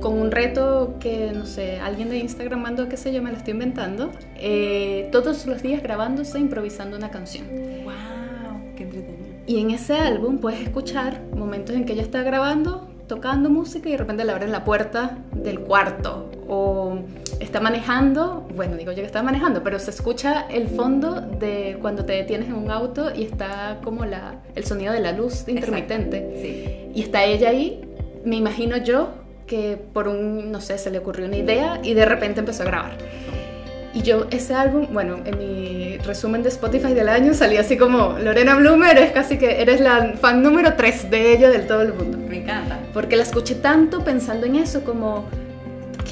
[0.00, 3.36] con un reto que, no sé, alguien de Instagram mandó, qué sé yo, me lo
[3.36, 7.46] estoy inventando, eh, todos los días grabándose, improvisando una canción.
[7.84, 8.74] ¡Wow!
[8.74, 9.36] ¡Qué entretenido!
[9.46, 13.92] Y en ese álbum puedes escuchar momentos en que ella está grabando, tocando música y
[13.92, 16.32] de repente le abren la puerta del cuarto.
[16.48, 16.98] O
[17.42, 22.04] está manejando, bueno, digo yo que está manejando, pero se escucha el fondo de cuando
[22.04, 26.38] te detienes en un auto y está como la, el sonido de la luz intermitente.
[26.40, 26.90] Sí.
[26.94, 27.80] Y está ella ahí,
[28.24, 29.10] me imagino yo
[29.46, 32.66] que por un, no sé, se le ocurrió una idea y de repente empezó a
[32.66, 32.92] grabar.
[33.94, 38.18] Y yo ese álbum, bueno, en mi resumen de Spotify del año salía así como
[38.18, 41.92] Lorena Blumer, es casi que eres la fan número 3 de ella del todo el
[41.92, 42.16] mundo.
[42.26, 42.78] Me encanta.
[42.94, 45.26] Porque la escuché tanto pensando en eso, como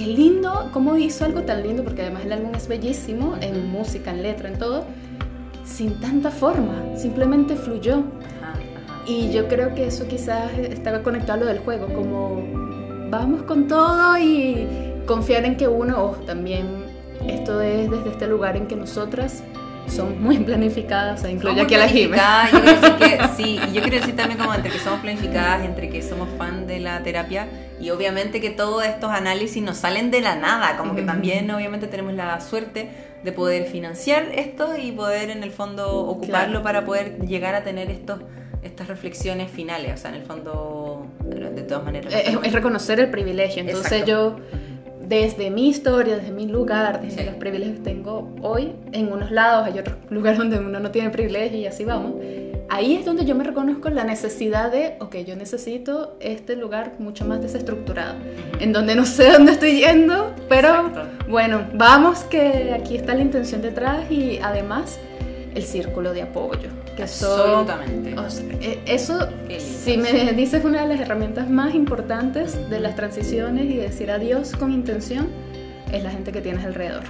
[0.01, 4.11] qué lindo, cómo hizo algo tan lindo, porque además el álbum es bellísimo, en música,
[4.11, 4.85] en letra, en todo,
[5.63, 8.03] sin tanta forma, simplemente fluyó.
[9.07, 12.43] Y yo creo que eso quizás estaba conectado a lo del juego, como
[13.11, 14.67] vamos con todo y
[15.07, 16.67] confiar en que uno, o también
[17.29, 19.43] esto es desde este lugar en que nosotras
[19.91, 23.61] somos muy planificadas, o sea, incluye aquí a la planificadas, Yo quiero decir que sí,
[23.69, 26.81] y yo quiero decir también como entre que somos planificadas, entre que somos fan de
[26.81, 27.49] la terapia
[27.81, 31.87] y obviamente que todos estos análisis nos salen de la nada, como que también obviamente
[31.87, 32.91] tenemos la suerte
[33.25, 36.63] de poder financiar esto y poder en el fondo ocuparlo Claro.
[36.63, 38.21] para poder llegar a tener estos
[38.63, 42.13] estas reflexiones finales, o sea, en el fondo de todas maneras.
[42.13, 43.63] Es, es reconocer el privilegio.
[43.63, 44.07] Entonces Exacto.
[44.11, 44.37] yo,
[45.11, 47.27] desde mi historia, desde mi lugar, desde Sí.
[47.27, 51.11] los privilegios que tengo hoy, en unos lados hay otros lugares donde uno no tiene
[51.11, 52.15] privilegio y así vamos.
[52.73, 57.25] Ahí es donde yo me reconozco la necesidad de, ok, yo necesito este lugar mucho
[57.25, 58.15] más desestructurado,
[58.61, 61.03] en donde no sé dónde estoy yendo, pero Exacto.
[61.29, 65.01] bueno, vamos que aquí está la intención detrás y además
[65.57, 66.69] el círculo de apoyo,
[67.01, 68.19] que son Absolutamente.
[68.19, 69.29] o sea, e- eso,
[69.59, 74.53] si me dices una de las herramientas más importantes de las transiciones y decir adiós
[74.57, 75.29] con intención,
[75.93, 77.03] es la gente que tienes alrededor.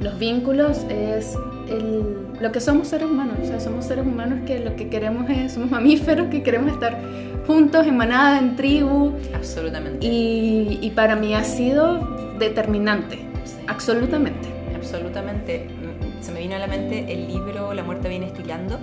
[0.00, 1.36] Los vínculos es
[1.68, 5.30] el- lo que somos seres humanos, o sea, somos seres humanos que lo que queremos
[5.30, 6.98] es, somos mamíferos que queremos estar
[7.46, 10.04] juntos, en manada, en tribu, Absolutamente.
[10.06, 13.54] y, y para mí ha sido determinante, Sí.
[13.68, 14.48] absolutamente.
[14.74, 15.66] Absolutamente.
[15.68, 18.78] Mm, Se me vino a la mente el libro La muerte viene estilando.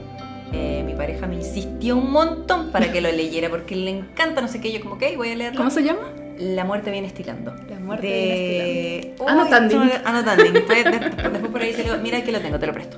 [0.54, 4.48] Eh, mi pareja me insistió un montón para que lo leyera porque le encanta, no
[4.48, 4.72] sé qué.
[4.72, 5.58] Yo, como, ok, voy a leerlo.
[5.58, 6.10] ¿Cómo se llama?
[6.40, 7.54] La muerte viene estilando.
[7.70, 8.14] La muerte de...
[8.14, 9.32] viene estilando.
[9.42, 9.92] Anotanding.
[10.04, 10.54] Anotanding.
[10.54, 11.98] Después, después- después por ahí te lo...
[12.00, 12.98] Mira que lo tengo, te lo presto.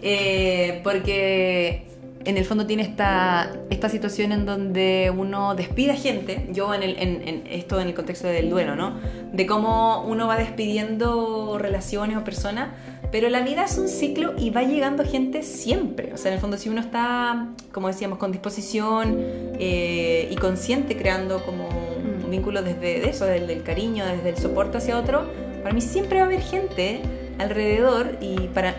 [0.00, 1.86] Eh, porque
[2.24, 6.82] en el fondo tiene esta, esta situación en donde uno despide a gente, yo en,
[6.82, 8.94] el, en, en esto en el contexto del duelo, ¿no?
[9.32, 12.68] De cómo uno va despidiendo relaciones o personas,
[13.14, 16.12] pero la vida es un ciclo y va llegando gente siempre.
[16.12, 19.16] O sea, en el fondo si uno está, como decíamos, con disposición
[19.56, 24.78] eh, y consciente creando como un vínculo desde eso, desde el cariño, desde el soporte
[24.78, 25.28] hacia otro,
[25.62, 27.02] para mí siempre va a haber gente
[27.38, 28.74] alrededor y para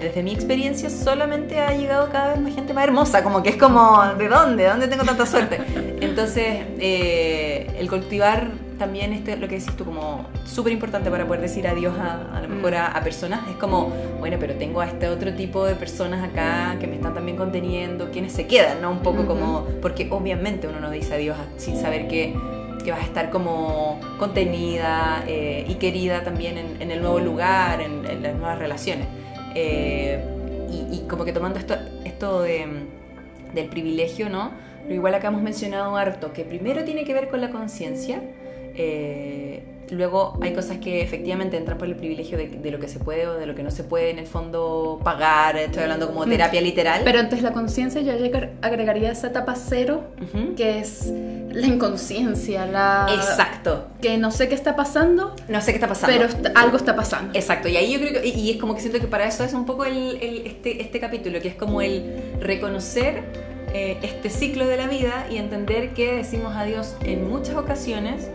[0.00, 3.56] desde mi experiencia solamente ha llegado cada vez más gente más hermosa, como que es
[3.56, 4.64] como, ¿de dónde?
[4.64, 5.60] ¿De dónde tengo tanta suerte?
[6.00, 11.42] Entonces, eh, el cultivar también este, lo que decís tú como súper importante para poder
[11.42, 14.86] decir adiós a, a lo mejor a, a personas, es como, bueno, pero tengo a
[14.86, 18.90] este otro tipo de personas acá que me están también conteniendo, quienes se quedan, ¿no?
[18.90, 19.26] Un poco Ujú.
[19.28, 22.34] como, porque obviamente uno no dice adiós a- sin saber que
[22.84, 27.80] que vas a estar como contenida eh, y querida también en, en el nuevo lugar,
[27.82, 29.06] en, en las nuevas relaciones.
[29.54, 30.22] Eh,
[30.70, 31.74] y, y como que tomando esto,
[32.04, 32.66] esto de,
[33.52, 34.52] del privilegio, ¿no?
[34.84, 38.22] Pero igual acá hemos mencionado harto, que primero tiene que ver con la conciencia,
[38.78, 42.98] eh, luego hay cosas que efectivamente entran por el privilegio de, de lo que se
[43.00, 46.26] puede o de lo que no se puede en el fondo pagar, estoy hablando como
[46.26, 46.30] Mm.
[46.30, 47.00] terapia literal.
[47.04, 48.12] Pero antes la conciencia yo
[48.62, 50.54] agregaría esa etapa cero, Ujú.
[50.56, 51.10] que es
[51.50, 53.06] la inconsciencia, la...
[53.14, 53.86] Exacto.
[54.02, 56.14] Que no sé qué está pasando, No sé qué está pasando.
[56.14, 57.32] pero est- algo está pasando.
[57.34, 59.42] Exacto, y ahí yo creo que, y y es como que siento que para eso
[59.42, 62.04] es un poco el, el- este, este capítulo, que es como el
[62.40, 63.22] reconocer
[63.74, 68.30] eh, este ciclo de la vida y entender que decimos adiós en muchas ocasiones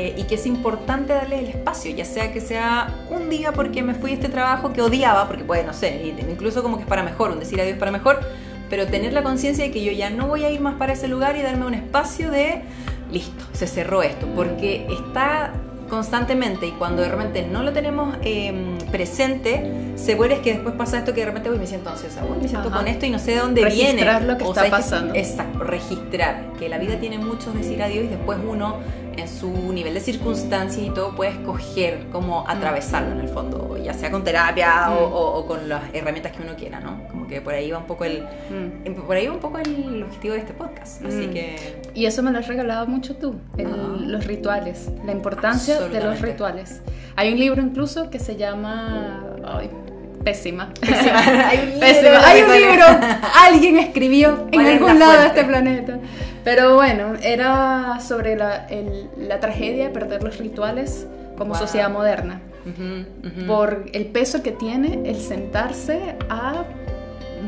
[0.00, 3.82] eh, y que es importante darle el espacio, ya sea que sea un día porque
[3.82, 6.88] me fui a este trabajo que odiaba, porque puede, no sé, incluso como que es
[6.88, 8.20] para mejor, un decir adiós para mejor,
[8.70, 11.08] pero tener la conciencia de que yo ya no voy a ir más para ese
[11.08, 12.62] lugar y darme un espacio de,
[13.10, 15.52] listo, se cerró esto, porque está
[15.88, 18.52] constantemente y cuando de repente no lo tenemos eh,
[18.90, 22.22] presente, se vuelve es que después pasa esto que de repente uy, me siento ansiosa,
[22.24, 22.78] uy, me siento Ajá.
[22.78, 23.90] con esto y no sé de dónde viene.
[24.04, 25.14] Registrar lo que O está pasando.
[25.14, 28.76] exacto, registrar, que la vida tiene muchos decir adiós y después uno
[29.16, 33.92] en su nivel de circunstancias y todo puede escoger cómo atravesarlo en el fondo, ya
[33.92, 35.12] sea con terapia o, Mm.
[35.12, 37.02] o- o con las herramientas que uno quiera, ¿no?
[37.10, 38.92] Como que por ahí va un poco el, Mm.
[39.04, 41.30] por ahí va un poco el objetivo de este podcast, así Mm.
[41.32, 41.56] que
[41.98, 43.76] Y eso me lo has regalado mucho tú, el- Ajá.
[44.06, 46.80] los rituales, la importancia de los rituales.
[47.16, 49.24] Hay un libro incluso que se llama...
[49.44, 49.68] Ay,
[50.22, 50.72] pésima.
[50.82, 52.26] hay un libro Pésima.
[52.28, 52.84] Hay un libro,
[53.46, 55.98] alguien escribió en ¿Cuál es algún la lado de este planeta.
[56.44, 61.04] Pero bueno, era sobre la, el- la tragedia de perder los rituales
[61.36, 61.58] como Wow.
[61.60, 62.40] sociedad moderna.
[62.64, 63.46] Ujú, ujú.
[63.46, 66.62] Por el peso que tiene el sentarse a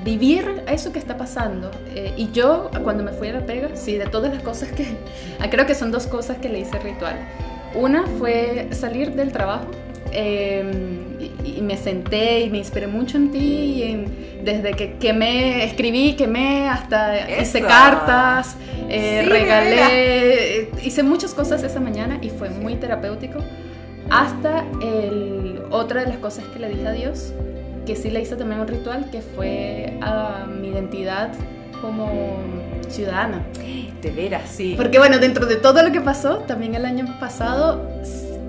[0.05, 1.71] vivir eso que está pasando.
[1.95, 4.87] Eh, y yo, cuando me fui a la pega, sí, de todas las cosas que...
[5.51, 7.17] Creo que son dos cosas que le hice ritual.
[7.75, 9.67] Una fue salir del trabajo
[10.13, 10.65] eh,
[11.45, 13.39] y, y me senté y me inspiré mucho en ti.
[13.39, 18.57] y en- desde que quemé, escribí, quemé, hasta hice cartas,
[18.89, 23.39] eh, Sí, regalé, eh, hice muchas cosas esa mañana y fue muy terapéutico.
[24.09, 27.35] Hasta el, otra de las cosas que le dije a Dios,
[27.87, 31.33] que sí le hice también un ritual, que fue a mi identidad
[31.81, 32.39] como
[32.89, 33.45] ciudadana.
[34.03, 34.75] De veras, sí.
[34.77, 37.87] Porque bueno, dentro de todo lo que pasó, también el año pasado,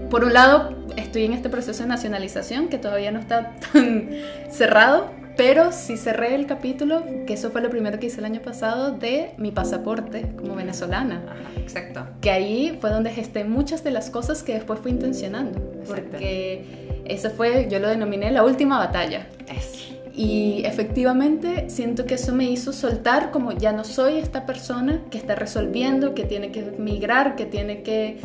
[0.10, 4.10] por un lado, estoy en este proceso de nacionalización que todavía no está tan
[4.50, 8.42] cerrado, pero sí cerré el capítulo, que eso fue lo primero que hice el año
[8.42, 11.24] pasado, de mi pasaporte como venezolana.
[11.26, 12.06] Ajá, exacto.
[12.22, 15.60] Que ahí fue donde gesté muchas de las cosas que después fui intencionando.
[15.82, 16.12] Exacto.
[16.12, 16.81] Porque
[17.14, 19.28] eso fue, yo lo denominé la última batalla.
[19.48, 19.82] Es.
[20.14, 25.18] Y efectivamente siento que eso me hizo soltar como ya no soy esta persona que
[25.18, 28.18] está resolviendo, que tiene que migrar, que tiene que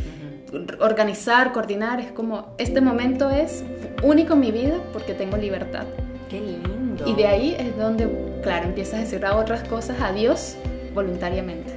[0.80, 2.00] organizar, coordinar.
[2.00, 3.64] Es como, este momento es
[4.02, 5.84] único en mi vida porque tengo libertad.
[6.28, 7.04] Qué lindo.
[7.06, 8.08] Y de ahí es donde,
[8.42, 10.56] claro, empiezas a decir a otras cosas adiós
[10.92, 11.75] voluntariamente.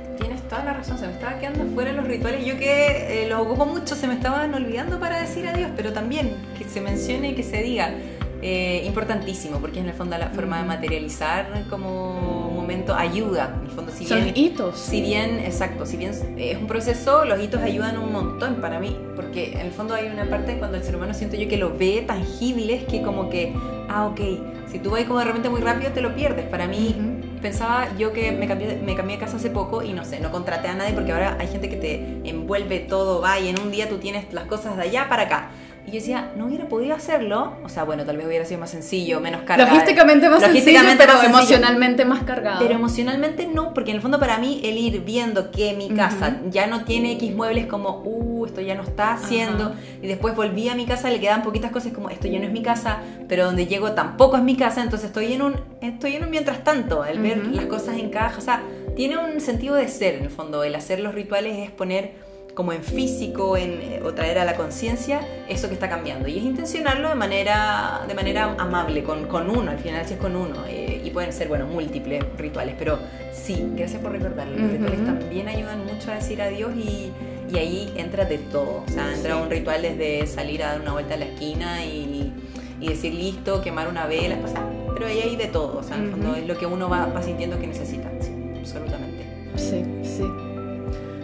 [0.49, 2.43] Toda la razón, se me estaba quedando fuera los rituales.
[2.43, 6.35] Yo que eh, los ocupo mucho, se me estaban olvidando para decir adiós, pero también
[6.57, 7.91] que se mencione y que se diga.
[8.41, 13.53] eh, importantísimo, porque en el fondo la forma de materializar como momento ayuda.
[13.59, 14.79] En el fondo, si Son bien, hitos.
[14.79, 18.95] si bien, exacto, si bien es un proceso, los hitos ayudan un montón para mí,
[19.17, 21.77] porque en el fondo hay una parte cuando el ser humano siento yo que lo
[21.77, 23.53] ve tangible, es que como que,
[23.89, 24.21] ah, ok,
[24.71, 26.45] si tú vas como de repente muy rápido te lo pierdes.
[26.45, 27.08] Para mí, Ujú.
[27.41, 30.31] Pensaba yo que me cambié, me cambié de casa hace poco y no sé, no
[30.31, 33.71] contraté a nadie porque ahora hay gente que te envuelve todo, va y en un
[33.71, 35.49] día tú tienes las cosas de allá para acá.
[35.89, 37.53] Y yo decía, no hubiera podido hacerlo.
[37.63, 39.71] O sea, bueno, tal vez hubiera sido más sencillo, menos cargado.
[39.71, 42.59] Logísticamente más logísticamente sencillo, pero emocionalmente más cargado.
[42.59, 46.41] Pero emocionalmente no, porque en el fondo para mí el ir viendo que mi casa
[46.51, 49.73] ya no tiene X muebles como, uh, esto ya no está haciendo.
[49.99, 52.51] Y después volví a mi casa, le quedaban poquitas cosas como, esto ya no es
[52.51, 54.83] mi casa, pero donde llego tampoco es mi casa.
[54.83, 58.37] Entonces estoy en un, estoy en un mientras tanto, el ver las cosas en caja.
[58.37, 58.61] O sea,
[58.95, 60.63] tiene un sentido de ser en el fondo.
[60.63, 62.28] El hacer los rituales es poner
[62.59, 66.27] como en físico en, eh, o traer a la conciencia eso que está cambiando.
[66.27, 70.19] Y es intencionarlo de manera, de manera amable, con, con uno, al final si es
[70.19, 70.65] con uno.
[70.67, 72.99] Eh, y pueden ser, bueno, múltiples rituales, pero
[73.31, 74.57] sí, gracias por recordarlo.
[74.57, 77.13] Los rituales también ayudan mucho a decir adiós y,
[77.49, 78.83] y ahí entra de todo.
[78.85, 82.33] O sea, entra un ritual desde salir a dar una vuelta a la esquina y,
[82.81, 84.35] y decir listo, quemar una vela,
[84.93, 85.77] pero ahí hay de todo.
[85.79, 88.33] O sea, en el fondo es lo que uno va, va sintiendo que necesita, sí,
[88.59, 89.23] absolutamente.
[89.55, 90.48] Sí, sí.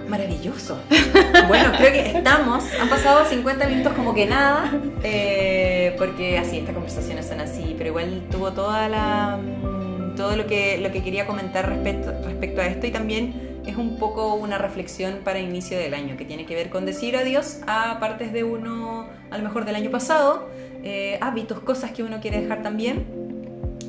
[0.08, 0.80] Maravilloso.
[1.47, 2.64] Bueno, creo que estamos.
[2.80, 4.72] Han pasado 50 minutos como que nada.
[5.03, 7.76] Eh, porque así, estas conversaciones son así.
[7.78, 9.38] Pero igual tuvo toda la.
[9.38, 12.88] Mm, todo lo que, lo que quería comentar respecto, respecto a esto.
[12.88, 16.18] Y también es un poco una reflexión para inicio del año.
[16.18, 19.76] Que tiene que ver con decir adiós a partes de uno, a lo mejor del
[19.76, 20.49] año pasado.
[20.84, 23.06] Eh, hábitos, cosas que uno quiere dejar también.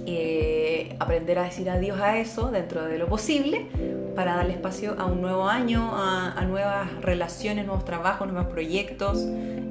[0.07, 0.56] Eh,
[0.99, 3.67] aprender a decir adiós a eso dentro de lo posible
[4.15, 9.19] para darle espacio a un nuevo año, a, nuevas relaciones, nuevos trabajos, nuevos proyectos,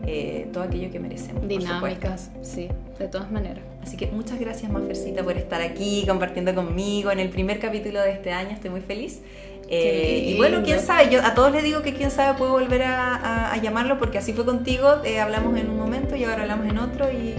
[0.06, 1.48] eh, todo aquello que merecemos.
[1.48, 3.64] Dinámicas, sí, de todas maneras.
[3.82, 8.12] Así que muchas gracias, Mafercita, por estar aquí compartiendo conmigo en el primer capítulo de
[8.12, 8.52] este año.
[8.52, 9.22] Estoy muy feliz.
[9.68, 12.84] Eh, y bueno, quién sabe, yo a todos les digo que quién sabe puedo volver
[12.84, 16.78] a, llamarlo porque así fue contigo, eh, hablamos en un momento y ahora hablamos en
[16.78, 17.34] otro y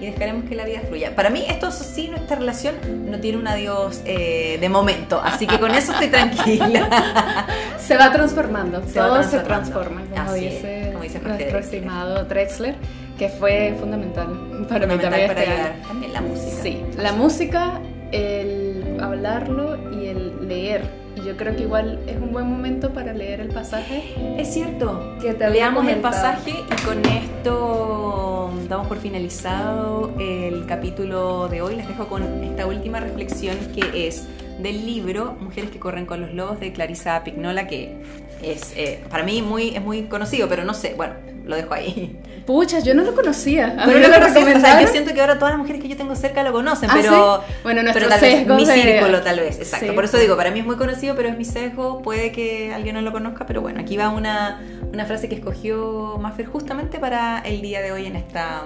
[0.00, 1.14] y dejaremos que la vida fluya.
[1.14, 2.76] Para mí, esto sí, nuestra relación
[3.10, 7.46] no tiene un adiós eh, de momento, así que con eso estoy tranquila.
[7.78, 10.92] se va transformando, todo se transforma, como, dice,
[11.22, 12.76] nuestro estimado Drexler,
[13.18, 14.28] que fue fundamental
[14.68, 16.62] para mí también, para este también la música.
[16.62, 17.80] Sí, la música,
[18.12, 23.12] el hablarlo y el leer y yo creo que igual es un buen momento para
[23.12, 24.14] leer el pasaje.
[24.38, 25.16] Es cierto.
[25.20, 31.76] Que te Leamos el pasaje y con esto damos por finalizado el capítulo de hoy.
[31.76, 34.26] Les dejo con esta última reflexión que es
[34.60, 38.00] del libro Mujeres que corren con los lobos de Clarisa Pignola, que
[38.42, 41.14] es eh, para mí muy, es muy conocido, pero no sé, bueno,
[41.48, 42.18] lo dejo ahí.
[42.46, 43.74] Pucha, yo no lo conocía.
[43.78, 46.52] A pero lo yo siento que ahora todas las mujeres que yo tengo cerca lo
[46.52, 49.94] conocen, ¿Ah, pero, bueno, nuestro pero tal vez mi círculo tal vez, exacto.
[49.94, 52.94] Por eso digo, para mí es muy conocido, pero es mi sesgo, puede que alguien
[52.94, 54.62] no lo conozca, pero bueno, aquí va una,
[54.92, 58.64] una frase que escogió Maffer justamente para el día de hoy en esta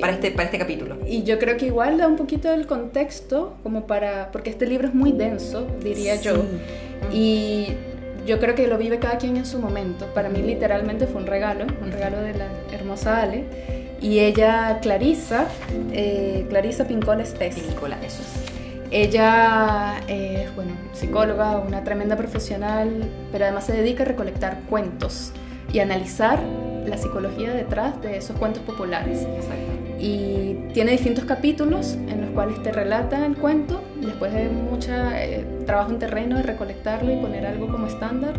[0.00, 0.98] para este para este capítulo.
[1.06, 4.88] Y yo creo que igual da un poquito del contexto como para porque este libro
[4.88, 6.44] es muy denso, diría yo.
[7.12, 7.74] Y
[8.26, 10.06] yo creo que lo vive cada quien en su momento.
[10.14, 13.44] Para mí literalmente fue un regalo, un regalo de la hermosa Ale.
[14.00, 15.46] Y ella, Clarisa,
[15.92, 17.54] eh, Clarisa Pincola Estés.
[17.58, 18.54] Pincola, eso es.
[18.90, 25.32] Ella es, bueno, psicóloga, una tremenda profesional, pero además se dedica a recolectar cuentos
[25.72, 26.40] y analizar
[26.86, 29.22] la psicología detrás de esos cuentos populares.
[29.22, 29.73] Exacto
[30.04, 35.46] y tiene distintos capítulos en los cuales te relata el cuento después de mucho eh,
[35.64, 38.34] trabajo en terreno de recolectarlo y poner algo como estándar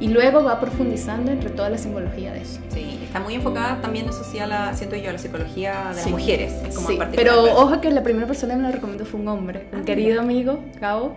[0.00, 2.60] y luego va profundizando entre toda la simbología de eso.
[2.68, 5.96] Sí, está muy enfocada también, eso sí, a la, siento yo, a la psicología de
[5.96, 6.52] las mujeres.
[6.74, 9.66] Como sí, pero ojo que la primera persona que me lo recomendó fue un hombre,
[9.72, 11.16] un ah, querido amigo, Cabo,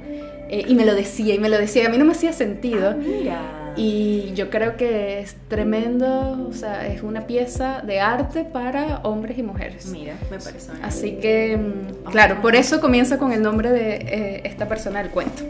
[0.49, 2.91] eh, y me lo decía, y me lo decía, a mí no me hacía sentido.
[2.91, 3.60] Ah, mira.
[3.75, 9.37] Y yo creo que es tremendo, o sea, es una pieza de arte para hombres
[9.37, 9.87] y mujeres.
[9.87, 10.71] Mira, me parece.
[10.81, 15.11] Así que, mm, claro, por eso comienza con el nombre de eh, esta persona del
[15.11, 15.43] cuento.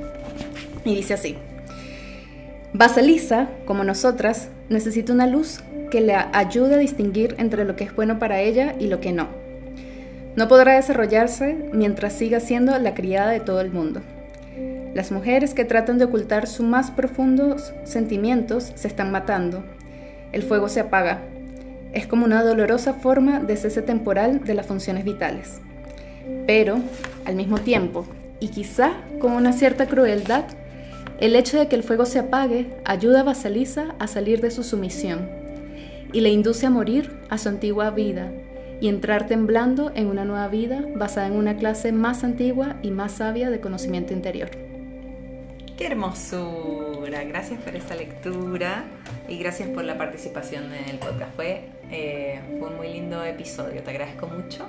[0.86, 1.38] Y dice así.
[2.74, 5.60] Baselisa, como nosotras, necesita una luz
[5.90, 9.12] que le ayude a distinguir entre lo que es bueno para ella y lo que
[9.12, 9.28] no.
[10.36, 14.02] No podrá desarrollarse mientras siga siendo la criada de todo el mundo.
[14.94, 19.64] Las mujeres que tratan de ocultar sus más profundos sentimientos se están matando.
[20.34, 21.22] El fuego se apaga.
[21.94, 25.62] Es como una dolorosa forma de cese temporal de las funciones vitales.
[26.46, 26.80] Pero,
[27.24, 28.06] al mismo tiempo,
[28.42, 30.44] y quizá con una cierta crueldad,
[31.20, 34.64] el hecho de que el fuego se apague ayuda a Basilisa a salir de su
[34.64, 35.30] sumisión
[36.12, 38.32] y le induce a morir a su antigua vida
[38.82, 43.14] y entrar temblando en una nueva vida basada en una clase más antigua y más
[43.14, 44.50] sabia de conocimiento interior.
[45.82, 47.24] Qué hermosura.
[47.24, 48.84] Gracias por esta lectura
[49.28, 51.36] y gracias por la participación en el podcast.
[51.36, 53.82] Fue, eh, fue un muy lindo episodio.
[53.82, 54.68] Te agradezco mucho.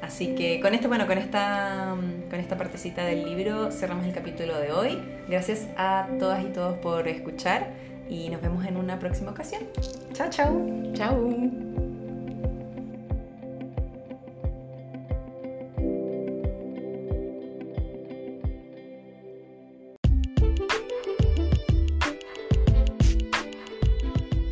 [0.00, 1.94] Así que con esto, bueno, con esta,
[2.30, 4.98] con esta partecita del libro cerramos el capítulo de hoy.
[5.28, 7.74] Gracias a todas y todos por escuchar
[8.08, 9.60] y nos vemos en una próxima ocasión.
[10.14, 10.66] Chao, chao.
[10.94, 11.85] Chao.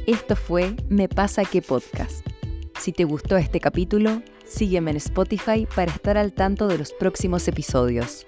[0.06, 2.26] Esto fue Me pasa que podcast.
[2.78, 7.48] Si te gustó este capítulo, sígueme en Spotify para estar al tanto de los próximos
[7.48, 8.26] episodios.